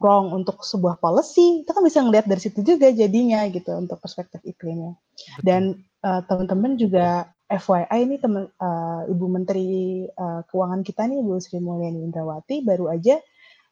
wrong 0.04 0.36
untuk 0.36 0.60
sebuah 0.68 1.00
policy 1.00 1.64
itu 1.64 1.72
kan 1.72 1.80
bisa 1.80 2.04
ngelihat 2.04 2.28
dari 2.28 2.42
situ 2.44 2.60
juga 2.60 2.92
jadinya 2.92 3.48
gitu 3.48 3.72
untuk 3.80 4.04
perspektif 4.04 4.44
iklimnya. 4.44 5.00
Dan 5.40 5.80
uh, 6.04 6.20
teman-teman 6.28 6.76
juga 6.76 7.32
FYI 7.46 8.10
ini 8.10 8.18
teman 8.18 8.50
uh, 8.58 9.06
Ibu 9.06 9.26
Menteri 9.30 10.02
uh, 10.10 10.42
Keuangan 10.50 10.82
kita 10.82 11.06
nih 11.06 11.22
Bu 11.22 11.38
Sri 11.38 11.62
Mulyani 11.62 12.02
Indrawati 12.02 12.66
baru 12.66 12.90
aja 12.90 13.22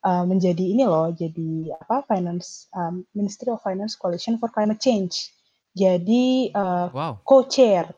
uh, 0.05 0.23
menjadi 0.29 0.61
ini 0.61 0.85
loh 0.85 1.09
jadi 1.09 1.73
apa 1.81 2.05
finance 2.05 2.69
um, 2.77 3.01
Ministry 3.17 3.49
of 3.49 3.65
Finance 3.65 3.97
Coalition 3.97 4.37
for 4.37 4.53
Climate 4.53 4.77
Change 4.77 5.33
jadi 5.73 6.53
uh, 6.53 6.93
wow. 6.93 7.13
co-chair 7.25 7.89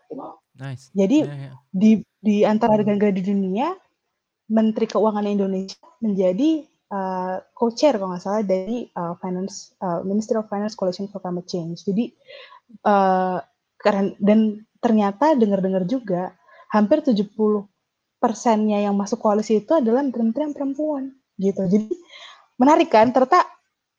nice 0.56 0.88
jadi 0.96 1.28
yeah, 1.28 1.52
yeah. 1.52 1.56
di 1.76 1.92
di 2.24 2.48
antara 2.48 2.80
negara-negara 2.80 3.12
di 3.12 3.24
dunia 3.28 3.76
Menteri 4.48 4.88
Keuangan 4.88 5.28
Indonesia 5.28 5.76
menjadi 6.00 6.64
uh, 6.88 7.44
co-chair 7.52 8.00
kalau 8.00 8.16
nggak 8.16 8.24
salah 8.24 8.48
dari 8.48 8.88
uh, 8.96 9.20
Finance 9.20 9.76
uh, 9.84 10.00
Ministry 10.08 10.40
of 10.40 10.48
Finance 10.48 10.80
Coalition 10.80 11.12
for 11.12 11.20
Climate 11.20 11.52
Change 11.52 11.84
jadi 11.84 12.16
uh, 12.88 13.44
karena 13.86 14.10
dan 14.18 14.66
ternyata 14.82 15.38
dengar-dengar 15.38 15.86
juga 15.86 16.34
hampir 16.74 17.06
70 17.06 17.30
persennya 18.18 18.82
yang 18.82 18.98
masuk 18.98 19.22
koalisi 19.22 19.62
itu 19.62 19.78
adalah 19.78 20.02
menteri-menteri 20.02 20.50
perempuan 20.58 21.14
gitu. 21.38 21.62
Jadi 21.70 21.94
menarik 22.58 22.90
kan 22.90 23.14
ternyata 23.14 23.46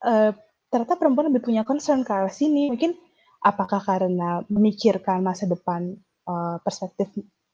uh, 0.02 0.34
ternyata 0.66 0.98
perempuan 0.98 1.30
lebih 1.30 1.46
punya 1.46 1.62
concern 1.62 2.02
ke 2.02 2.10
arah 2.10 2.32
sini. 2.32 2.74
Mungkin 2.74 2.98
apakah 3.46 3.78
karena 3.78 4.42
memikirkan 4.50 5.22
masa 5.22 5.46
depan 5.46 5.94
uh, 6.26 6.58
perspektif 6.66 7.06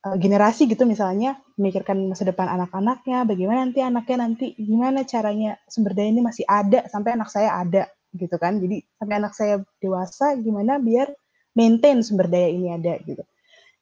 uh, 0.08 0.16
generasi 0.16 0.64
gitu 0.64 0.88
misalnya, 0.88 1.36
memikirkan 1.60 2.08
masa 2.08 2.24
depan 2.24 2.48
anak-anaknya, 2.48 3.28
bagaimana 3.28 3.68
nanti 3.68 3.80
anaknya 3.84 4.16
nanti 4.24 4.46
gimana 4.56 5.04
caranya 5.04 5.60
sumber 5.68 5.92
daya 5.92 6.08
ini 6.08 6.24
masih 6.24 6.48
ada 6.48 6.88
sampai 6.88 7.20
anak 7.20 7.28
saya 7.28 7.52
ada 7.60 7.84
gitu 8.16 8.36
kan. 8.40 8.56
Jadi 8.56 8.80
sampai 8.96 9.14
anak 9.20 9.32
saya 9.36 9.60
dewasa 9.76 10.40
gimana 10.40 10.80
biar 10.80 11.12
maintain 11.52 12.00
sumber 12.00 12.28
daya 12.28 12.48
ini 12.48 12.72
ada 12.72 12.96
gitu. 13.02 13.22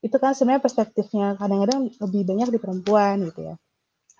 Itu 0.00 0.16
kan 0.16 0.32
sebenarnya 0.32 0.64
perspektifnya 0.64 1.36
kadang-kadang 1.36 1.92
lebih 1.92 2.22
banyak 2.24 2.48
di 2.54 2.58
perempuan 2.58 3.26
gitu 3.28 3.52
ya. 3.52 3.54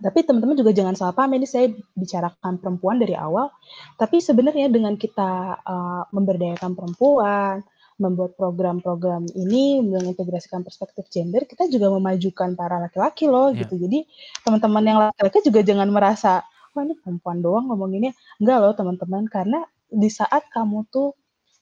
Tapi 0.00 0.24
teman-teman 0.24 0.56
juga 0.56 0.72
jangan 0.72 0.96
salah 0.96 1.12
paham, 1.12 1.36
ini 1.36 1.44
saya 1.44 1.68
bicarakan 1.92 2.56
perempuan 2.56 2.96
dari 2.96 3.12
awal, 3.12 3.52
tapi 4.00 4.16
sebenarnya 4.24 4.72
dengan 4.72 4.96
kita 4.96 5.60
uh, 5.60 6.08
memberdayakan 6.08 6.72
perempuan, 6.72 7.60
membuat 8.00 8.32
program-program 8.32 9.28
ini 9.36 9.84
mengintegrasikan 9.84 10.64
perspektif 10.64 11.04
gender, 11.12 11.44
kita 11.44 11.68
juga 11.68 11.92
memajukan 11.92 12.56
para 12.56 12.80
laki-laki 12.80 13.28
loh 13.28 13.52
yeah. 13.52 13.60
gitu. 13.60 13.76
Jadi 13.76 14.08
teman-teman 14.40 14.82
yang 14.88 14.98
laki-laki 15.04 15.44
juga 15.44 15.60
jangan 15.60 15.92
merasa, 15.92 16.48
wah 16.72 16.80
ini 16.80 16.96
perempuan 16.96 17.44
doang 17.44 17.68
ngomonginnya. 17.68 18.16
Enggak 18.40 18.56
loh 18.56 18.72
teman-teman, 18.72 19.28
karena 19.28 19.68
di 19.92 20.08
saat 20.08 20.48
kamu 20.48 20.88
tuh 20.88 21.12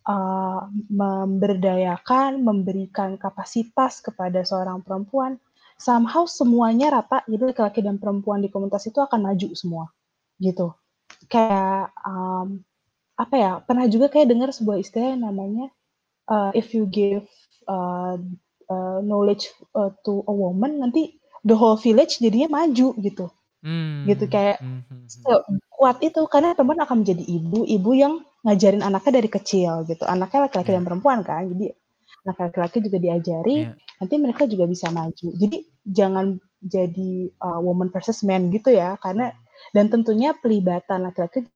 uh, 0.08 0.66
memberdayakan, 0.88 2.40
memberikan 2.40 3.20
kapasitas 3.20 4.00
kepada 4.00 4.40
seorang 4.42 4.80
perempuan, 4.80 5.36
somehow 5.78 6.26
semuanya 6.26 6.90
rata 6.90 7.22
jadi 7.30 7.54
laki-laki 7.54 7.80
dan 7.86 8.02
perempuan 8.02 8.42
di 8.42 8.50
komunitas 8.50 8.90
itu 8.90 8.98
akan 8.98 9.30
maju 9.30 9.48
semua 9.54 9.84
gitu 10.42 10.74
kayak 11.30 11.94
um, 12.02 12.62
apa 13.14 13.34
ya 13.38 13.52
pernah 13.62 13.86
juga 13.86 14.10
kayak 14.10 14.30
dengar 14.30 14.50
sebuah 14.50 14.82
istilah 14.82 15.14
yang 15.14 15.22
namanya 15.22 15.66
uh, 16.26 16.50
if 16.54 16.74
you 16.74 16.86
give 16.90 17.26
uh, 17.70 18.18
uh, 18.70 18.98
knowledge 19.02 19.50
uh, 19.78 19.94
to 20.02 20.26
a 20.26 20.34
woman 20.34 20.82
nanti 20.82 21.18
the 21.46 21.54
whole 21.54 21.78
village 21.78 22.18
jadinya 22.18 22.62
maju 22.62 22.94
gitu 22.98 23.30
hmm. 23.62 24.06
gitu 24.10 24.26
kayak 24.26 24.58
hmm. 24.58 24.82
hmm, 24.86 25.06
hmm. 25.06 25.06
so, 25.06 25.30
kuat 25.78 26.02
itu 26.02 26.22
karena 26.26 26.58
perempuan 26.58 26.82
akan 26.82 27.06
menjadi 27.06 27.22
ibu 27.22 27.62
ibu 27.66 27.90
yang 27.94 28.14
ngajarin 28.46 28.82
anaknya 28.86 29.12
dari 29.22 29.30
kecil 29.30 29.82
gitu 29.88 30.04
anaknya 30.06 30.46
laki-laki 30.46 30.70
yeah. 30.70 30.76
dan 30.78 30.84
perempuan 30.86 31.18
kan 31.26 31.48
jadi 31.50 31.74
anak 32.26 32.36
laki-laki 32.50 32.78
juga 32.84 32.98
diajari 33.02 33.56
yeah 33.66 33.74
nanti 33.98 34.14
mereka 34.16 34.46
juga 34.46 34.64
bisa 34.66 34.88
maju. 34.94 35.28
Jadi 35.34 35.58
jangan 35.82 36.38
jadi 36.58 37.30
uh, 37.38 37.60
woman 37.62 37.90
versus 37.90 38.22
man 38.22 38.50
gitu 38.54 38.70
ya, 38.70 38.98
karena 38.98 39.34
dan 39.74 39.90
tentunya 39.90 40.34
pelibatan 40.38 41.06
laki-laki 41.06 41.46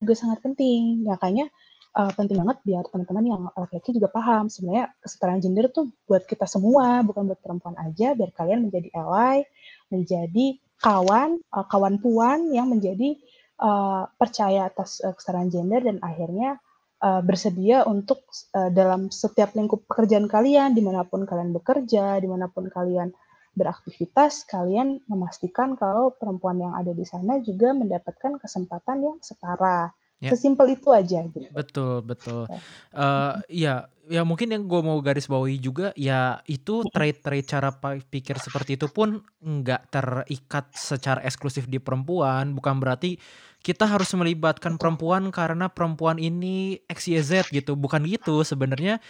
juga 0.00 0.14
sangat 0.14 0.44
penting. 0.44 1.08
Makanya 1.08 1.48
uh, 1.96 2.12
penting 2.12 2.36
banget 2.36 2.58
biar 2.68 2.84
teman-teman 2.92 3.24
yang 3.24 3.42
laki-laki 3.56 3.96
juga 3.96 4.12
paham 4.12 4.52
sebenarnya 4.52 4.92
kesetaraan 5.00 5.40
gender 5.40 5.72
tuh 5.72 5.88
buat 6.04 6.24
kita 6.28 6.44
semua, 6.44 7.00
bukan 7.00 7.32
buat 7.32 7.40
perempuan 7.40 7.76
aja, 7.80 8.12
biar 8.12 8.30
kalian 8.36 8.68
menjadi 8.68 8.92
ally, 8.92 9.48
menjadi 9.88 10.60
kawan, 10.84 11.40
uh, 11.56 11.64
kawan 11.64 11.96
puan 11.96 12.52
yang 12.52 12.68
menjadi 12.68 13.16
uh, 13.60 14.08
percaya 14.16 14.68
atas 14.68 15.00
uh, 15.04 15.12
kesetaraan 15.12 15.52
gender 15.52 15.84
dan 15.84 15.98
akhirnya 16.00 16.60
uh, 17.02 17.20
bersedia 17.20 17.84
untuk 17.84 18.24
uh, 18.56 18.70
dalam 18.72 19.08
setiap 19.12 19.52
lingkup 19.56 19.84
pekerjaan 19.88 20.28
kalian, 20.28 20.72
di 20.72 20.82
mana 20.84 21.04
pun 21.04 21.24
kalian 21.28 21.52
bekerja, 21.56 22.20
di 22.20 22.28
mana 22.28 22.48
pun 22.48 22.68
kalian 22.68 23.12
beraktivitas, 23.56 24.44
kalian 24.44 25.00
memastikan 25.08 25.80
kalau 25.80 26.12
perempuan 26.12 26.60
yang 26.60 26.76
ada 26.76 26.92
di 26.92 27.08
sana 27.08 27.40
juga 27.40 27.72
mendapatkan 27.72 28.36
kesempatan 28.36 29.00
yang 29.00 29.16
setara. 29.24 29.92
Ya. 30.16 30.32
Sesimpel 30.32 30.80
itu 30.80 30.88
aja 30.88 31.28
gitu. 31.28 31.44
Betul, 31.52 32.00
betul. 32.00 32.48
Ya. 32.48 32.60
Uh, 32.96 33.34
ya, 33.52 33.74
ya 34.08 34.22
mungkin 34.24 34.48
yang 34.48 34.64
gue 34.64 34.80
mau 34.80 34.96
garis 35.04 35.28
bawahi 35.28 35.60
juga 35.60 35.92
ya 35.92 36.40
itu 36.48 36.88
trait-trait 36.88 37.44
cara 37.44 37.68
pikir 38.00 38.40
seperti 38.40 38.80
itu 38.80 38.88
pun 38.88 39.20
nggak 39.44 39.92
terikat 39.92 40.72
secara 40.72 41.20
eksklusif 41.20 41.68
di 41.68 41.76
perempuan. 41.76 42.56
Bukan 42.56 42.80
berarti 42.80 43.20
kita 43.60 43.84
harus 43.84 44.08
melibatkan 44.16 44.78
perempuan 44.80 45.28
karena 45.34 45.66
perempuan 45.66 46.16
ini 46.16 46.80
XYZ 46.86 47.50
gitu 47.50 47.74
bukan 47.74 48.06
gitu 48.06 48.46
sebenarnya 48.46 49.02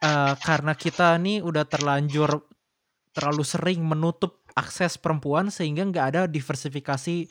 uh, 0.00 0.38
karena 0.38 0.78
kita 0.78 1.18
nih 1.18 1.42
udah 1.42 1.66
terlanjur 1.66 2.46
terlalu 3.10 3.42
sering 3.42 3.82
menutup 3.82 4.46
akses 4.54 4.94
perempuan 5.02 5.50
sehingga 5.50 5.82
nggak 5.82 6.06
ada 6.14 6.22
diversifikasi 6.30 7.26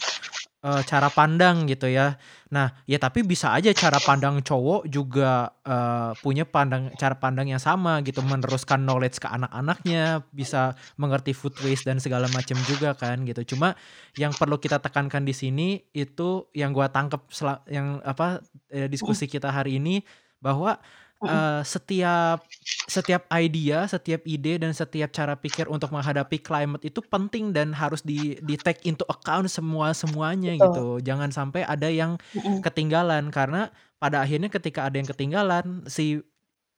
uh, 0.64 0.82
cara 0.88 1.12
pandang 1.12 1.68
gitu 1.68 1.92
ya. 1.92 2.16
Nah, 2.50 2.72
ya 2.88 2.98
tapi 2.98 3.22
bisa 3.22 3.52
aja 3.52 3.70
cara 3.76 4.00
pandang 4.00 4.40
cowok 4.40 4.88
juga 4.88 5.52
uh, 5.68 6.16
punya 6.24 6.48
pandang 6.48 6.90
cara 6.96 7.20
pandang 7.20 7.52
yang 7.52 7.62
sama 7.62 8.00
gitu, 8.02 8.24
meneruskan 8.24 8.82
knowledge 8.82 9.20
ke 9.20 9.28
anak-anaknya, 9.28 10.24
bisa 10.32 10.74
mengerti 10.96 11.36
food 11.36 11.54
waste 11.62 11.86
dan 11.86 12.00
segala 12.00 12.32
macam 12.32 12.56
juga 12.66 12.96
kan 12.96 13.22
gitu. 13.28 13.54
Cuma 13.54 13.76
yang 14.16 14.32
perlu 14.34 14.58
kita 14.58 14.80
tekankan 14.80 15.28
di 15.28 15.36
sini 15.36 15.84
itu 15.92 16.48
yang 16.56 16.72
gua 16.72 16.90
tangkep 16.90 17.22
yang 17.70 18.00
apa 18.08 18.42
eh, 18.72 18.88
diskusi 18.88 19.28
kita 19.28 19.52
hari 19.52 19.78
ini 19.78 20.02
bahwa 20.44 20.80
uh, 21.24 21.62
setiap 21.64 22.44
setiap 22.88 23.28
idea, 23.32 23.88
setiap 23.88 24.22
ide 24.28 24.60
dan 24.60 24.76
setiap 24.76 25.10
cara 25.12 25.34
pikir 25.40 25.72
untuk 25.72 25.92
menghadapi 25.92 26.40
climate 26.40 26.84
itu 26.84 27.00
penting 27.00 27.56
dan 27.56 27.72
harus 27.72 28.04
di 28.04 28.38
di 28.44 28.56
take 28.60 28.84
into 28.84 29.08
account 29.08 29.48
semua 29.48 29.96
semuanya 29.96 30.54
Betul. 30.56 30.64
gitu. 30.64 30.88
Jangan 31.08 31.30
sampai 31.32 31.64
ada 31.64 31.88
yang 31.88 32.20
ketinggalan 32.66 33.32
karena 33.32 33.72
pada 33.98 34.20
akhirnya 34.20 34.52
ketika 34.52 34.88
ada 34.88 35.00
yang 35.00 35.08
ketinggalan 35.08 35.88
si 35.88 36.20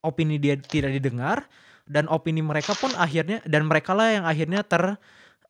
opini 0.06 0.38
dia 0.38 0.56
tidak 0.62 0.94
didengar 0.94 1.50
dan 1.90 2.06
opini 2.10 2.46
mereka 2.46 2.78
pun 2.78 2.94
akhirnya 2.98 3.42
dan 3.50 3.66
mereka 3.66 3.98
lah 3.98 4.14
yang 4.14 4.26
akhirnya 4.26 4.62
ter 4.62 4.98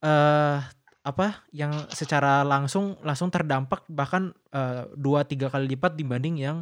uh, 0.04 0.58
apa 1.06 1.46
yang 1.54 1.72
secara 1.94 2.42
langsung 2.42 2.98
langsung 3.06 3.30
terdampak 3.30 3.86
bahkan 3.86 4.34
uh, 4.56 4.90
dua 4.98 5.22
tiga 5.22 5.54
kali 5.54 5.76
lipat 5.78 5.94
dibanding 5.94 6.42
yang 6.42 6.58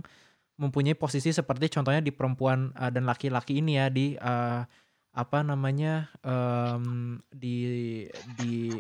mempunyai 0.63 0.95
posisi 0.95 1.35
seperti 1.35 1.67
contohnya 1.67 1.99
di 1.99 2.15
perempuan 2.15 2.71
uh, 2.79 2.87
dan 2.87 3.03
laki-laki 3.03 3.59
ini 3.59 3.75
ya 3.75 3.91
di 3.91 4.15
uh, 4.15 4.63
apa 5.13 5.39
namanya 5.45 6.09
um, 6.23 7.19
di 7.29 8.07
di 8.39 8.71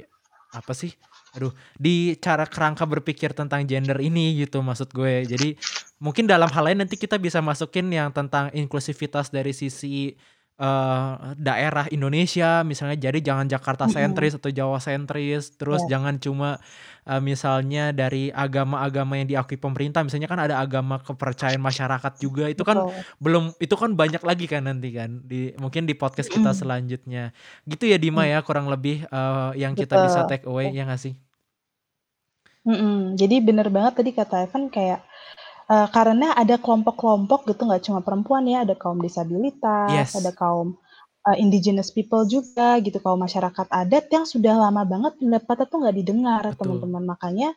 apa 0.53 0.71
sih? 0.71 0.93
Aduh 1.35 1.51
di 1.75 2.15
cara 2.21 2.45
kerangka 2.47 2.85
berpikir 2.85 3.35
tentang 3.35 3.65
gender 3.67 3.99
ini 3.99 4.39
gitu 4.39 4.63
maksud 4.63 4.93
gue. 4.95 5.27
Jadi 5.27 5.59
mungkin 5.99 6.29
dalam 6.29 6.47
hal 6.49 6.63
lain 6.71 6.85
nanti 6.85 6.95
kita 6.95 7.19
bisa 7.19 7.41
masukin 7.43 7.89
yang 7.91 8.09
tentang 8.13 8.53
inklusivitas 8.53 9.33
dari 9.33 9.51
sisi 9.51 10.13
uh, 10.61 11.33
daerah 11.37 11.89
Indonesia. 11.89 12.61
Misalnya 12.61 12.97
jadi 13.09 13.19
jangan 13.21 13.49
Jakarta 13.49 13.89
sentris 13.89 14.37
atau 14.37 14.53
Jawa 14.53 14.77
sentris. 14.77 15.53
Terus 15.57 15.81
yeah. 15.85 15.97
jangan 15.97 16.21
cuma 16.21 16.61
uh, 17.07 17.21
misalnya 17.23 17.91
dari 17.91 18.31
agama-agama 18.31 19.19
yang 19.19 19.27
diakui 19.29 19.59
pemerintah 19.59 20.03
misalnya 20.03 20.27
kan 20.27 20.39
ada 20.39 20.59
agama 20.59 20.99
kepercayaan 20.99 21.61
masyarakat 21.61 22.13
juga 22.19 22.51
itu 22.51 22.63
kan 22.63 22.83
Betul. 22.83 22.93
belum 23.19 23.43
itu 23.59 23.75
kan 23.75 23.91
banyak 23.95 24.23
lagi 24.23 24.45
kan 24.47 24.67
nanti 24.67 24.89
kan 24.91 25.23
di 25.23 25.51
mungkin 25.59 25.87
di 25.87 25.95
podcast 25.95 26.31
kita 26.31 26.51
selanjutnya 26.55 27.31
gitu 27.67 27.83
ya 27.87 27.97
Dima 27.99 28.27
ya 28.27 28.43
kurang 28.43 28.67
lebih 28.67 29.07
uh, 29.11 29.51
yang 29.55 29.75
kita 29.75 29.99
Betul. 29.99 30.05
bisa 30.09 30.19
take 30.27 30.45
away 30.47 30.71
ya 30.71 30.83
nggak 30.87 31.01
sih 31.01 31.13
mm 32.63 32.75
-mm. 32.75 32.97
jadi 33.19 33.35
bener 33.43 33.67
banget 33.71 34.03
tadi 34.03 34.11
kata 34.15 34.47
Evan 34.47 34.71
kayak 34.71 35.03
uh, 35.69 35.87
karena 35.91 36.35
ada 36.35 36.59
kelompok-kelompok 36.59 37.47
gitu 37.47 37.67
nggak 37.67 37.83
cuma 37.87 37.99
perempuan 38.03 38.43
ya, 38.47 38.63
ada 38.67 38.75
kaum 38.75 38.99
disabilitas, 38.99 39.91
Yes. 39.91 40.11
ada 40.17 40.31
kaum 40.35 40.75
uh, 41.27 41.37
indigenous 41.39 41.89
people 41.89 42.23
juga 42.27 42.77
gitu, 42.83 42.99
kaum 42.99 43.19
masyarakat 43.19 43.67
adat 43.71 44.05
yang 44.11 44.25
sudah 44.27 44.55
lama 44.55 44.83
banget 44.83 45.19
pendapatnya 45.19 45.65
tuh 45.67 45.77
nggak 45.83 45.95
didengar 45.97 46.43
teman-teman. 46.55 47.03
Makanya 47.07 47.49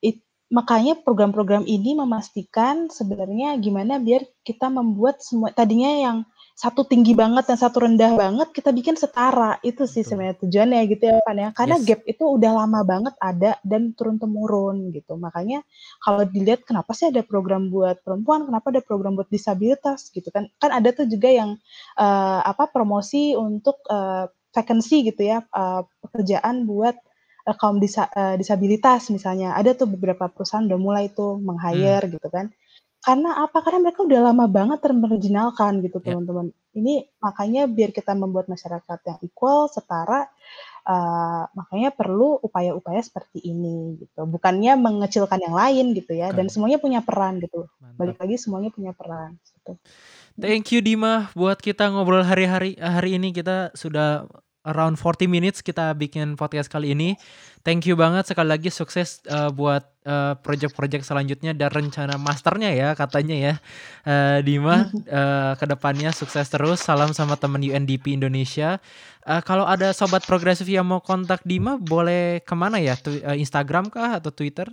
it, 0.00 0.20
makanya 0.48 0.98
program-program 1.00 1.68
ini 1.68 1.96
memastikan 1.96 2.88
sebenarnya 2.88 3.56
gimana 3.60 4.00
biar 4.00 4.24
kita 4.42 4.68
membuat 4.72 5.20
semua 5.20 5.52
tadinya 5.52 5.92
yang 5.92 6.16
satu 6.54 6.86
tinggi 6.86 7.18
banget 7.18 7.50
dan 7.50 7.58
satu 7.58 7.82
rendah 7.82 8.14
banget 8.14 8.48
kita 8.54 8.70
bikin 8.70 8.94
setara. 8.94 9.58
Itu 9.66 9.90
sih 9.90 10.06
sebenarnya 10.06 10.38
tujuannya 10.38 10.80
gitu 10.86 11.04
ya 11.10 11.18
kan 11.26 11.36
ya. 11.36 11.48
Karena 11.50 11.76
yes. 11.82 11.84
gap 11.84 12.00
itu 12.06 12.24
udah 12.24 12.50
lama 12.54 12.80
banget 12.86 13.14
ada 13.18 13.58
dan 13.66 13.90
turun 13.98 14.22
temurun 14.22 14.94
gitu. 14.94 15.18
Makanya 15.18 15.66
kalau 15.98 16.22
dilihat 16.22 16.62
kenapa 16.62 16.94
sih 16.94 17.10
ada 17.10 17.26
program 17.26 17.74
buat 17.74 17.98
perempuan? 18.06 18.46
Kenapa 18.46 18.70
ada 18.70 18.82
program 18.86 19.18
buat 19.18 19.26
disabilitas 19.34 20.14
gitu 20.14 20.30
kan? 20.30 20.46
Kan 20.62 20.70
ada 20.70 20.94
tuh 20.94 21.10
juga 21.10 21.26
yang 21.26 21.58
uh, 21.98 22.40
apa 22.46 22.70
promosi 22.70 23.34
untuk 23.34 23.82
uh, 23.90 24.30
vacancy 24.54 25.10
gitu 25.10 25.26
ya 25.26 25.42
uh, 25.50 25.82
pekerjaan 26.06 26.70
buat 26.70 26.94
uh, 27.50 27.56
kaum 27.58 27.82
disa 27.82 28.06
uh, 28.14 28.38
disabilitas 28.38 29.10
misalnya. 29.10 29.58
Ada 29.58 29.74
tuh 29.74 29.90
beberapa 29.90 30.30
perusahaan 30.30 30.62
udah 30.62 30.78
mulai 30.78 31.10
tuh 31.10 31.34
meng-hire 31.42 32.06
hmm. 32.06 32.14
gitu 32.14 32.30
kan 32.30 32.54
karena 33.04 33.44
apa? 33.44 33.60
Karena 33.60 33.84
mereka 33.84 34.00
udah 34.02 34.20
lama 34.32 34.48
banget 34.48 34.80
termarginalkan 34.80 35.84
gitu 35.84 36.00
Ya. 36.00 36.16
teman-teman. 36.16 36.48
Ini 36.72 37.04
makanya 37.20 37.68
biar 37.68 37.92
kita 37.92 38.16
membuat 38.16 38.48
masyarakat 38.48 38.98
yang 39.04 39.18
equal, 39.20 39.68
setara, 39.68 40.26
uh, 40.88 41.44
makanya 41.52 41.92
perlu 41.92 42.40
upaya-upaya 42.40 43.04
seperti 43.04 43.44
ini 43.44 44.00
gitu. 44.00 44.24
Bukannya 44.24 44.74
mengecilkan 44.80 45.38
yang 45.44 45.54
lain 45.54 45.92
gitu 45.92 46.16
ya, 46.16 46.32
dan 46.32 46.48
semuanya 46.48 46.80
punya 46.80 47.04
peran 47.04 47.38
gitu. 47.44 47.68
Balik 48.00 48.16
lagi 48.18 48.40
semuanya 48.40 48.72
punya 48.72 48.96
peran 48.96 49.36
gitu. 49.38 49.76
Thank 50.34 50.74
you 50.74 50.80
Dima 50.82 51.30
buat 51.38 51.62
kita 51.62 51.92
ngobrol 51.94 52.26
hari-hari 52.26 52.74
hari 52.80 53.20
ini 53.20 53.30
kita 53.30 53.70
sudah 53.78 54.26
around 54.64 54.96
40 54.96 55.28
minutes 55.28 55.60
kita 55.60 55.92
bikin 55.96 56.34
podcast 56.40 56.72
kali 56.72 56.96
ini. 56.96 57.16
Thank 57.64 57.88
you 57.88 57.96
banget 57.96 58.28
sekali 58.28 58.52
lagi 58.52 58.68
sukses 58.68 59.24
uh, 59.28 59.48
buat 59.48 59.84
uh, 60.04 60.36
project-project 60.40 61.04
selanjutnya 61.04 61.56
dan 61.56 61.72
rencana 61.72 62.20
masternya 62.20 62.72
ya 62.76 62.88
katanya 62.92 63.36
ya. 63.36 63.54
Uh, 64.04 64.38
Dima 64.44 64.88
uh, 65.08 65.52
ke 65.56 65.64
depannya 65.64 66.12
sukses 66.12 66.44
terus. 66.48 66.84
Salam 66.84 67.16
sama 67.16 67.40
teman 67.40 67.64
UNDP 67.64 68.16
Indonesia. 68.16 68.80
Uh, 69.24 69.40
kalau 69.40 69.64
ada 69.64 69.96
sobat 69.96 70.24
progresif 70.28 70.68
yang 70.68 70.84
mau 70.84 71.00
kontak 71.00 71.40
Dima 71.48 71.80
boleh 71.80 72.44
ke 72.44 72.52
mana 72.52 72.76
ya? 72.80 72.96
Tu 73.00 73.20
uh, 73.24 73.32
Instagram 73.32 73.88
kah 73.88 74.20
atau 74.20 74.28
Twitter? 74.28 74.68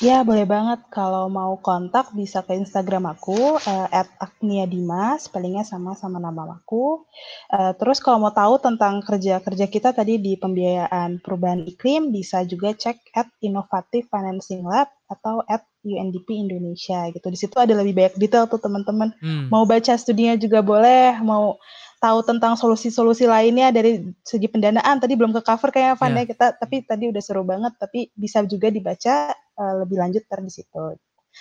Ya, 0.00 0.24
boleh 0.24 0.48
banget. 0.48 0.88
Kalau 0.88 1.28
mau 1.28 1.60
kontak 1.60 2.16
bisa 2.16 2.40
ke 2.40 2.56
Instagram 2.56 3.12
aku, 3.12 3.60
uh, 3.60 3.88
@agniadimas, 4.16 5.28
spellingnya 5.28 5.68
sama 5.68 5.92
sama 5.92 6.16
nama 6.16 6.56
aku. 6.56 7.04
Uh, 7.52 7.76
terus 7.76 8.00
kalau 8.00 8.24
mau 8.24 8.32
tahu 8.32 8.56
tentang 8.56 9.04
kerja-kerja 9.04 9.68
kita 9.68 9.92
tadi 9.92 10.16
di 10.16 10.40
pembiayaan 10.40 11.20
perubahan 11.20 11.68
iklim, 11.68 12.08
bisa 12.08 12.40
juga 12.48 12.72
cek 12.72 13.12
at 13.12 13.28
Innovative 13.44 14.08
Financing 14.08 14.64
Lab 14.64 14.88
atau 15.12 15.44
at 15.44 15.68
UNDP 15.84 16.40
Indonesia 16.40 17.12
gitu. 17.12 17.28
Di 17.28 17.36
situ 17.36 17.60
ada 17.60 17.76
lebih 17.76 17.92
banyak 17.92 18.16
detail 18.16 18.48
tuh 18.48 18.64
teman-teman. 18.64 19.12
Hmm. 19.20 19.52
Mau 19.52 19.68
baca 19.68 19.92
studinya 20.00 20.40
juga 20.40 20.64
boleh, 20.64 21.20
mau 21.20 21.60
tahu 22.02 22.18
tentang 22.26 22.58
solusi-solusi 22.58 23.30
lainnya 23.30 23.70
dari 23.70 24.02
segi 24.26 24.50
pendanaan 24.50 24.98
tadi 24.98 25.14
belum 25.14 25.30
ke 25.38 25.40
cover 25.46 25.70
kayaknya 25.70 25.94
Van 25.94 26.10
yeah. 26.18 26.26
kita 26.26 26.46
tapi 26.58 26.82
tadi 26.82 27.06
udah 27.14 27.22
seru 27.22 27.46
banget 27.46 27.78
tapi 27.78 28.10
bisa 28.18 28.42
juga 28.42 28.74
dibaca 28.74 29.30
uh, 29.58 29.74
lebih 29.84 30.00
lanjut 30.00 30.22
ter 30.28 30.40
di 30.40 30.52
situ. 30.52 30.96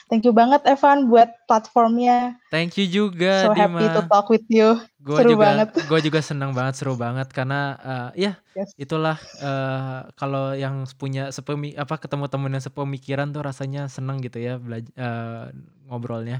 Thank 0.08 0.24
you 0.24 0.32
banget 0.32 0.64
Evan 0.64 1.12
buat 1.12 1.28
platformnya. 1.52 2.40
Thank 2.48 2.80
you 2.80 2.88
juga 2.88 3.44
So 3.44 3.52
Dima. 3.52 3.76
happy 3.76 3.86
to 3.92 4.02
talk 4.08 4.28
with 4.32 4.48
you. 4.48 4.80
Gua 5.04 5.20
seru 5.20 5.36
juga, 5.36 5.44
banget. 5.44 5.68
Gue 5.84 6.00
juga 6.00 6.20
senang 6.24 6.56
banget, 6.56 6.74
seru 6.80 6.96
banget 6.96 7.28
karena 7.36 7.76
uh, 7.84 8.10
ya 8.16 8.40
yes. 8.56 8.72
itulah 8.80 9.20
uh, 9.44 10.08
kalau 10.16 10.56
yang 10.56 10.88
punya 10.96 11.28
sepemi 11.36 11.76
apa 11.76 12.00
ketemu 12.00 12.32
temen 12.32 12.56
yang 12.56 12.64
sepemikiran 12.64 13.36
tuh 13.36 13.44
rasanya 13.44 13.92
senang 13.92 14.24
gitu 14.24 14.40
ya 14.40 14.56
belajar 14.56 14.92
uh, 14.96 15.46
ngobrolnya. 15.92 16.40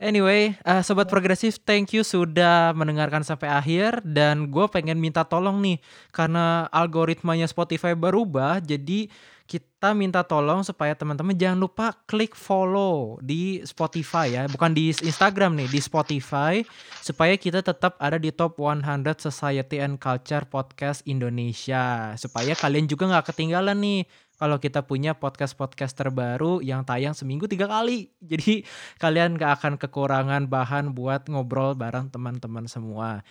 Anyway, 0.00 0.56
uh, 0.64 0.80
sobat 0.80 1.12
progresif, 1.12 1.60
thank 1.60 1.92
you 1.92 2.00
sudah 2.00 2.72
mendengarkan 2.72 3.20
sampai 3.20 3.52
akhir 3.52 4.00
dan 4.00 4.48
gue 4.48 4.64
pengen 4.72 4.96
minta 4.96 5.28
tolong 5.28 5.60
nih 5.60 5.76
karena 6.08 6.64
algoritmanya 6.72 7.44
Spotify 7.44 7.92
berubah, 7.92 8.64
jadi 8.64 9.12
kita 9.50 9.90
minta 9.98 10.22
tolong 10.22 10.62
supaya 10.62 10.94
teman-teman 10.94 11.34
jangan 11.34 11.58
lupa 11.58 11.90
klik 12.06 12.38
follow 12.38 13.18
di 13.18 13.58
Spotify 13.66 14.30
ya, 14.30 14.42
bukan 14.46 14.70
di 14.70 14.94
Instagram 14.94 15.58
nih, 15.58 15.66
di 15.66 15.82
Spotify 15.82 16.62
supaya 17.02 17.34
kita 17.34 17.58
tetap 17.58 17.98
ada 17.98 18.14
di 18.14 18.30
top 18.30 18.62
100 18.62 19.18
Society 19.18 19.82
and 19.82 19.98
Culture 19.98 20.46
Podcast 20.46 21.02
Indonesia. 21.02 22.14
Supaya 22.14 22.54
kalian 22.54 22.86
juga 22.86 23.10
nggak 23.10 23.34
ketinggalan 23.34 23.74
nih 23.82 24.06
kalau 24.38 24.62
kita 24.62 24.86
punya 24.86 25.18
podcast-podcast 25.18 25.98
terbaru 25.98 26.62
yang 26.62 26.86
tayang 26.86 27.18
seminggu 27.18 27.50
tiga 27.50 27.66
kali. 27.66 28.14
Jadi 28.30 28.62
kalian 29.02 29.34
gak 29.34 29.60
akan 29.60 29.74
kekurangan 29.82 30.46
bahan 30.46 30.94
buat 30.94 31.26
ngobrol 31.26 31.74
bareng 31.74 32.06
teman-teman 32.14 32.70
semua. 32.70 33.26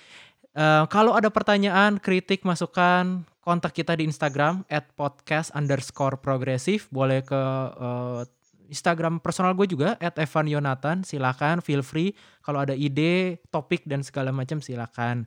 Uh, 0.52 0.84
kalau 0.92 1.16
ada 1.16 1.32
pertanyaan, 1.32 1.96
kritik, 1.98 2.44
masukan, 2.44 3.24
kontak 3.50 3.74
kita 3.74 3.98
di 3.98 4.06
Instagram 4.06 4.62
at 4.70 4.94
podcast 4.94 5.50
underscore 5.58 6.22
progresif. 6.22 6.86
Boleh 6.94 7.26
ke 7.26 7.34
uh, 7.34 8.22
Instagram 8.70 9.18
personal 9.18 9.58
gue 9.58 9.66
juga 9.66 9.98
at 9.98 10.14
Evan 10.22 10.46
Yonatan. 10.46 11.02
Silakan, 11.02 11.66
feel 11.66 11.82
free. 11.82 12.14
Kalau 12.46 12.62
ada 12.62 12.78
ide, 12.78 13.42
topik 13.50 13.90
dan 13.90 14.06
segala 14.06 14.30
macam 14.30 14.62
silakan. 14.62 15.26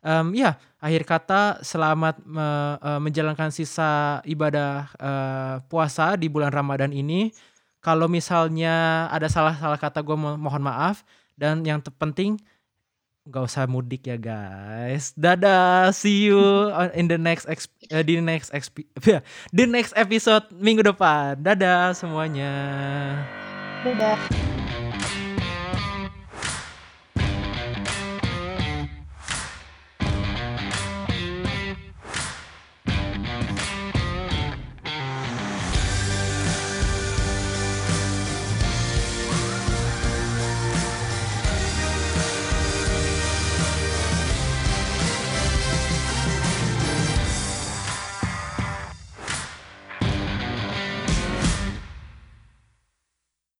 Um, 0.00 0.32
ya, 0.32 0.56
akhir 0.80 1.04
kata 1.04 1.60
selamat 1.60 2.24
me, 2.24 2.48
uh, 2.80 2.96
menjalankan 3.04 3.52
sisa 3.52 4.24
ibadah 4.24 4.88
uh, 4.96 5.54
puasa 5.68 6.16
di 6.16 6.32
bulan 6.32 6.48
Ramadan 6.48 6.96
ini. 6.96 7.36
Kalau 7.84 8.08
misalnya 8.08 9.06
ada 9.12 9.28
salah-salah 9.28 9.76
kata 9.76 10.00
gue 10.00 10.16
mo 10.16 10.40
mohon 10.40 10.64
maaf 10.64 11.04
dan 11.36 11.60
yang 11.68 11.84
terpenting 11.84 12.40
nggak 13.28 13.44
usah 13.44 13.68
mudik 13.68 14.08
ya 14.08 14.16
guys. 14.16 15.12
Dadah, 15.12 15.92
see 15.92 16.32
you 16.32 16.72
in 16.96 17.12
the 17.12 17.20
next 17.20 17.44
uh, 17.92 18.00
di 18.00 18.18
next 18.24 18.50
the 19.52 19.68
next 19.68 19.92
episode 19.94 20.48
minggu 20.56 20.80
depan. 20.80 21.36
Dadah 21.44 21.92
semuanya. 21.92 22.52
Dadah. 23.84 24.47